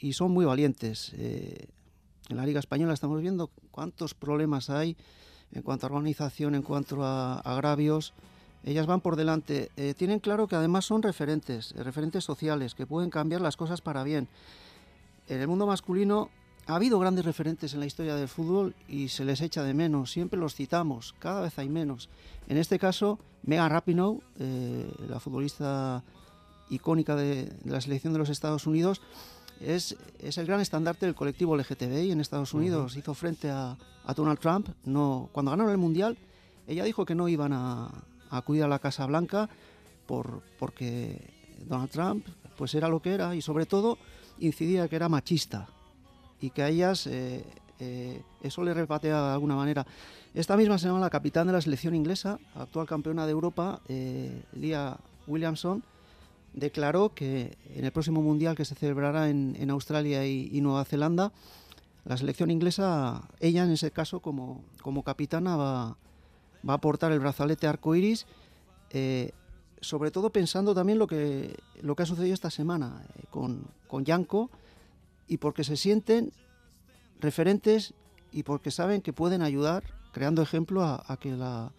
y 0.00 0.14
son 0.14 0.32
muy 0.32 0.44
valientes. 0.44 1.12
En 1.14 2.36
la 2.36 2.44
Liga 2.44 2.58
Española 2.58 2.92
estamos 2.92 3.22
viendo 3.22 3.52
cuántos 3.70 4.14
problemas 4.14 4.68
hay 4.68 4.96
en 5.52 5.62
cuanto 5.62 5.86
a 5.86 5.90
organización, 5.90 6.56
en 6.56 6.62
cuanto 6.62 7.04
a 7.04 7.38
agravios. 7.38 8.14
Ellas 8.64 8.86
van 8.86 9.00
por 9.00 9.16
delante. 9.16 9.70
Eh, 9.76 9.94
tienen 9.96 10.18
claro 10.18 10.48
que 10.48 10.56
además 10.56 10.84
son 10.84 11.02
referentes, 11.02 11.72
eh, 11.76 11.82
referentes 11.82 12.24
sociales, 12.24 12.74
que 12.74 12.86
pueden 12.86 13.10
cambiar 13.10 13.40
las 13.40 13.56
cosas 13.56 13.80
para 13.80 14.02
bien. 14.04 14.28
En 15.28 15.40
el 15.40 15.48
mundo 15.48 15.66
masculino 15.66 16.30
ha 16.66 16.76
habido 16.76 16.98
grandes 16.98 17.24
referentes 17.24 17.74
en 17.74 17.80
la 17.80 17.86
historia 17.86 18.14
del 18.14 18.28
fútbol 18.28 18.74
y 18.88 19.08
se 19.08 19.24
les 19.24 19.40
echa 19.40 19.62
de 19.62 19.74
menos. 19.74 20.10
Siempre 20.10 20.38
los 20.38 20.54
citamos, 20.54 21.14
cada 21.18 21.40
vez 21.40 21.58
hay 21.58 21.68
menos. 21.68 22.08
En 22.48 22.56
este 22.56 22.78
caso, 22.78 23.18
Megan 23.42 23.70
Rapinoe, 23.70 24.20
eh, 24.38 24.90
la 25.08 25.20
futbolista 25.20 26.02
icónica 26.70 27.16
de, 27.16 27.44
de 27.46 27.70
la 27.70 27.80
selección 27.80 28.12
de 28.12 28.18
los 28.18 28.28
Estados 28.28 28.66
Unidos, 28.66 29.00
es, 29.60 29.96
es 30.18 30.38
el 30.38 30.46
gran 30.46 30.60
estandarte 30.60 31.06
del 31.06 31.14
colectivo 31.14 31.56
LGTBI 31.56 32.12
en 32.12 32.20
Estados 32.20 32.54
Unidos. 32.54 32.96
Hizo 32.96 33.14
frente 33.14 33.50
a, 33.50 33.76
a 34.04 34.14
Donald 34.14 34.38
Trump. 34.38 34.68
No, 34.84 35.28
cuando 35.32 35.50
ganaron 35.50 35.72
el 35.72 35.78
Mundial, 35.78 36.16
ella 36.66 36.84
dijo 36.84 37.04
que 37.04 37.14
no 37.14 37.28
iban 37.28 37.52
a 37.52 37.90
acudir 38.30 38.62
a 38.62 38.68
la 38.68 38.78
Casa 38.78 39.06
Blanca 39.06 39.48
por, 40.06 40.42
porque 40.58 41.30
Donald 41.66 41.90
Trump 41.90 42.26
pues 42.56 42.74
era 42.74 42.88
lo 42.88 43.00
que 43.00 43.14
era 43.14 43.34
y 43.34 43.42
sobre 43.42 43.66
todo 43.66 43.98
incidía 44.40 44.88
que 44.88 44.96
era 44.96 45.08
machista 45.08 45.68
y 46.40 46.50
que 46.50 46.62
a 46.62 46.68
ellas 46.68 47.06
eh, 47.06 47.44
eh, 47.80 48.22
eso 48.42 48.62
le 48.64 48.74
repatea 48.74 49.28
de 49.28 49.32
alguna 49.32 49.56
manera. 49.56 49.86
Esta 50.34 50.56
misma 50.56 50.78
semana 50.78 51.00
la 51.00 51.10
capitán 51.10 51.46
de 51.46 51.52
la 51.52 51.60
selección 51.60 51.94
inglesa, 51.94 52.38
actual 52.54 52.86
campeona 52.86 53.26
de 53.26 53.32
Europa, 53.32 53.80
eh, 53.88 54.42
Williamson, 55.26 55.82
declaró 56.52 57.14
que 57.14 57.56
en 57.74 57.84
el 57.84 57.92
próximo 57.92 58.22
Mundial 58.22 58.56
que 58.56 58.64
se 58.64 58.74
celebrará 58.74 59.30
en, 59.30 59.56
en 59.58 59.70
Australia 59.70 60.26
y, 60.26 60.48
y, 60.52 60.60
Nueva 60.60 60.84
Zelanda, 60.84 61.32
la 62.04 62.16
selección 62.16 62.50
inglesa, 62.50 63.28
ella 63.40 63.64
en 63.64 63.72
ese 63.72 63.90
caso 63.90 64.20
como, 64.20 64.62
como 64.82 65.02
capitana 65.02 65.56
va, 65.56 65.96
va, 66.66 66.74
a 66.74 66.76
aportar 66.76 67.12
el 67.12 67.20
brazalete 67.20 67.66
arcoiris, 67.66 68.26
eh, 68.90 69.32
sobre 69.80 70.10
todo 70.10 70.30
pensando 70.30 70.74
también 70.74 70.98
lo 70.98 71.06
que, 71.06 71.56
lo 71.82 71.94
que 71.94 72.02
ha 72.02 72.06
sucedido 72.06 72.34
esta 72.34 72.50
semana 72.50 73.04
eh, 73.16 73.24
con, 73.30 73.66
con 73.86 74.04
Yanko 74.04 74.50
y 75.26 75.38
porque 75.38 75.64
se 75.64 75.76
sienten 75.76 76.32
referentes 77.20 77.94
y 78.32 78.42
porque 78.42 78.70
saben 78.70 79.02
que 79.02 79.12
pueden 79.12 79.42
ayudar 79.42 79.84
creando 80.12 80.42
ejemplo 80.42 80.82
a, 80.82 81.04
a 81.06 81.16
que 81.16 81.32
la, 81.32 81.72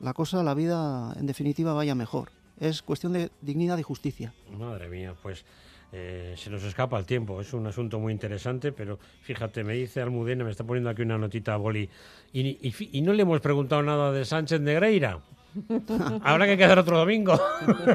la 0.00 0.12
cosa, 0.12 0.42
la 0.42 0.54
vida 0.54 1.14
en 1.18 1.26
definitiva 1.26 1.72
vaya 1.72 1.94
mejor 1.94 2.30
es 2.58 2.82
cuestión 2.82 3.12
de 3.12 3.30
dignidad 3.40 3.78
y 3.78 3.82
justicia. 3.82 4.34
Madre 4.52 4.88
mía, 4.88 5.16
pues 5.22 5.44
eh, 5.92 6.34
se 6.36 6.50
nos 6.50 6.62
escapa 6.64 6.98
el 6.98 7.06
tiempo. 7.06 7.40
Es 7.40 7.52
un 7.52 7.66
asunto 7.66 7.98
muy 7.98 8.12
interesante, 8.12 8.72
pero 8.72 8.98
fíjate, 9.22 9.64
me 9.64 9.74
dice 9.74 10.00
Almudena, 10.00 10.44
me 10.44 10.50
está 10.50 10.64
poniendo 10.64 10.90
aquí 10.90 11.02
una 11.02 11.18
notita 11.18 11.54
a 11.54 11.56
boli, 11.56 11.88
y, 12.32 12.40
y, 12.40 12.74
y 12.92 13.02
no 13.02 13.12
le 13.12 13.22
hemos 13.22 13.40
preguntado 13.40 13.82
nada 13.82 14.12
de 14.12 14.24
Sánchez 14.24 14.60
Negreira. 14.60 15.20
Habrá 16.22 16.46
que 16.46 16.56
quedar 16.56 16.78
otro 16.78 16.98
domingo. 16.98 17.38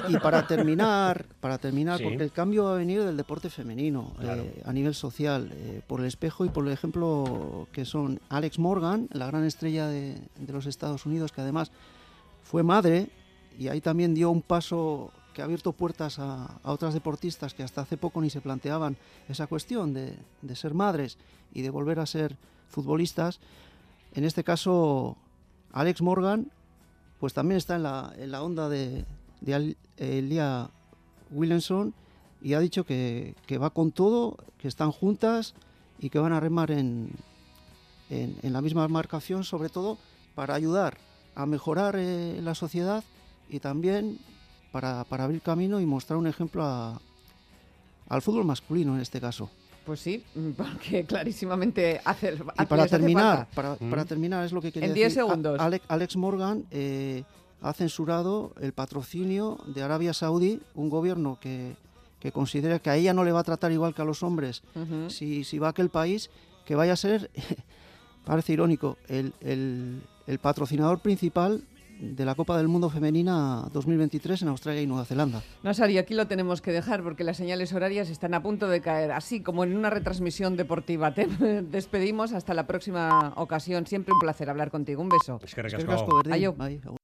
y 0.09 0.17
para 0.17 0.45
terminar, 0.45 1.25
para 1.39 1.57
terminar, 1.57 1.99
sí. 1.99 2.03
porque 2.03 2.23
el 2.23 2.31
cambio 2.31 2.65
va 2.65 2.73
a 2.73 2.77
venir 2.77 3.03
del 3.03 3.15
deporte 3.15 3.49
femenino 3.49 4.13
claro. 4.19 4.43
eh, 4.43 4.61
a 4.65 4.73
nivel 4.73 4.93
social, 4.93 5.51
eh, 5.53 5.81
por 5.87 6.01
el 6.01 6.05
espejo 6.05 6.45
y 6.45 6.49
por 6.49 6.65
el 6.65 6.73
ejemplo 6.73 7.67
que 7.71 7.85
son 7.85 8.19
Alex 8.29 8.59
Morgan, 8.59 9.07
la 9.11 9.27
gran 9.27 9.45
estrella 9.45 9.87
de, 9.87 10.17
de 10.37 10.53
los 10.53 10.65
Estados 10.65 11.05
Unidos, 11.05 11.31
que 11.31 11.41
además 11.41 11.71
fue 12.43 12.63
madre 12.63 13.07
y 13.57 13.69
ahí 13.69 13.81
también 13.81 14.13
dio 14.13 14.29
un 14.31 14.41
paso 14.41 15.11
que 15.35 15.41
ha 15.41 15.45
abierto 15.45 15.73
puertas 15.73 16.17
a, 16.17 16.45
a, 16.63 16.71
otras 16.71 16.93
deportistas 16.93 17.53
que 17.53 17.61
hasta 17.61 17.81
hace 17.81 17.97
poco 17.97 18.21
ni 18.21 18.29
se 18.29 18.39
planteaban 18.39 18.95
esa 19.27 19.47
cuestión 19.47 19.93
de, 19.93 20.17
de, 20.41 20.55
ser 20.55 20.73
madres 20.73 21.17
y 21.53 21.61
de 21.61 21.69
volver 21.69 21.99
a 21.99 22.05
ser 22.05 22.37
futbolistas. 22.69 23.41
En 24.13 24.23
este 24.23 24.45
caso, 24.45 25.17
Alex 25.73 26.01
Morgan, 26.01 26.51
pues 27.19 27.33
también 27.33 27.57
está 27.57 27.75
en 27.75 27.83
la, 27.83 28.13
en 28.17 28.31
la 28.31 28.43
onda 28.43 28.69
de, 28.69 29.03
de 29.41 29.75
Elia 29.97 30.69
Williamson 31.31 31.93
y 32.41 32.53
ha 32.53 32.59
dicho 32.61 32.85
que, 32.85 33.35
que, 33.45 33.57
va 33.57 33.71
con 33.71 33.91
todo, 33.91 34.37
que 34.57 34.69
están 34.69 34.91
juntas 34.93 35.53
y 35.99 36.09
que 36.11 36.19
van 36.19 36.31
a 36.31 36.39
remar 36.39 36.71
en, 36.71 37.09
en, 38.09 38.37
en 38.41 38.53
la 38.53 38.61
misma 38.61 38.87
marcación, 38.87 39.43
sobre 39.43 39.67
todo 39.67 39.97
para 40.33 40.55
ayudar 40.55 40.97
a 41.35 41.45
mejorar 41.45 41.97
eh, 41.97 42.39
la 42.41 42.55
sociedad 42.55 43.03
y 43.49 43.59
también 43.59 44.17
para, 44.75 45.05
para, 45.05 45.23
abrir 45.23 45.41
camino 45.41 45.79
y 45.79 45.85
mostrar 45.85 46.19
un 46.19 46.27
ejemplo 46.27 46.61
a, 46.61 46.99
al 48.09 48.21
fútbol 48.21 48.43
masculino 48.43 48.93
en 48.93 48.99
este 48.99 49.21
caso. 49.21 49.49
Pues 49.85 50.01
sí, 50.01 50.21
porque 50.57 51.05
clarísimamente 51.07 52.01
hace, 52.03 52.33
hace 52.33 52.43
y 52.63 52.65
para 52.65 52.85
terminar, 52.85 53.47
para, 53.55 53.77
mm. 53.79 53.89
para, 53.89 54.03
terminar 54.03 54.43
es 54.43 54.51
lo 54.51 54.59
que 54.59 54.73
quería 54.73 54.89
en 54.89 54.93
decir. 54.93 55.05
10 55.05 55.13
segundos. 55.13 55.61
Alex, 55.61 55.85
Alex 55.87 56.17
Morgan 56.17 56.65
eh, 56.71 57.23
ha 57.61 57.71
censurado 57.71 58.51
el 58.59 58.73
patrocinio 58.73 59.59
de 59.65 59.81
Arabia 59.81 60.13
Saudí, 60.13 60.59
un 60.73 60.89
gobierno 60.89 61.37
que, 61.39 61.77
que, 62.19 62.33
considera 62.33 62.79
que 62.79 62.89
a 62.89 62.97
ella 62.97 63.13
no 63.13 63.23
le 63.23 63.31
va 63.31 63.39
a 63.39 63.45
tratar 63.45 63.71
igual 63.71 63.95
que 63.95 64.01
a 64.01 64.05
los 64.05 64.23
hombres 64.23 64.61
uh 64.75 64.79
-huh. 64.79 65.09
si, 65.09 65.45
si, 65.45 65.57
va 65.57 65.67
a 65.67 65.69
aquel 65.69 65.87
país, 65.87 66.29
que 66.65 66.75
vaya 66.75 66.91
a 66.91 66.97
ser, 66.97 67.31
parece 68.25 68.51
irónico, 68.51 68.97
el, 69.07 69.31
el, 69.39 70.01
el 70.27 70.39
patrocinador 70.39 70.99
principal 70.99 71.63
de 71.99 72.25
la 72.25 72.35
Copa 72.35 72.57
del 72.57 72.67
Mundo 72.67 72.89
Femenina 72.89 73.67
2023 73.73 74.43
en 74.43 74.47
Australia 74.49 74.81
y 74.81 74.87
Nueva 74.87 75.05
Zelanda. 75.05 75.41
Nasari, 75.63 75.97
aquí 75.97 76.13
lo 76.13 76.27
tenemos 76.27 76.61
que 76.61 76.71
dejar 76.71 77.03
porque 77.03 77.23
las 77.23 77.37
señales 77.37 77.73
horarias 77.73 78.09
están 78.09 78.33
a 78.33 78.41
punto 78.41 78.67
de 78.67 78.81
caer, 78.81 79.11
así 79.11 79.41
como 79.41 79.63
en 79.63 79.75
una 79.75 79.89
retransmisión 79.89 80.57
deportiva. 80.57 81.13
Te 81.13 81.27
despedimos 81.63 82.33
hasta 82.33 82.53
la 82.53 82.67
próxima 82.67 83.33
ocasión. 83.35 83.87
Siempre 83.87 84.13
un 84.13 84.19
placer 84.19 84.49
hablar 84.49 84.71
contigo. 84.71 85.01
Un 85.01 85.09
beso. 85.09 85.39
Es 85.43 85.53
que 85.55 86.95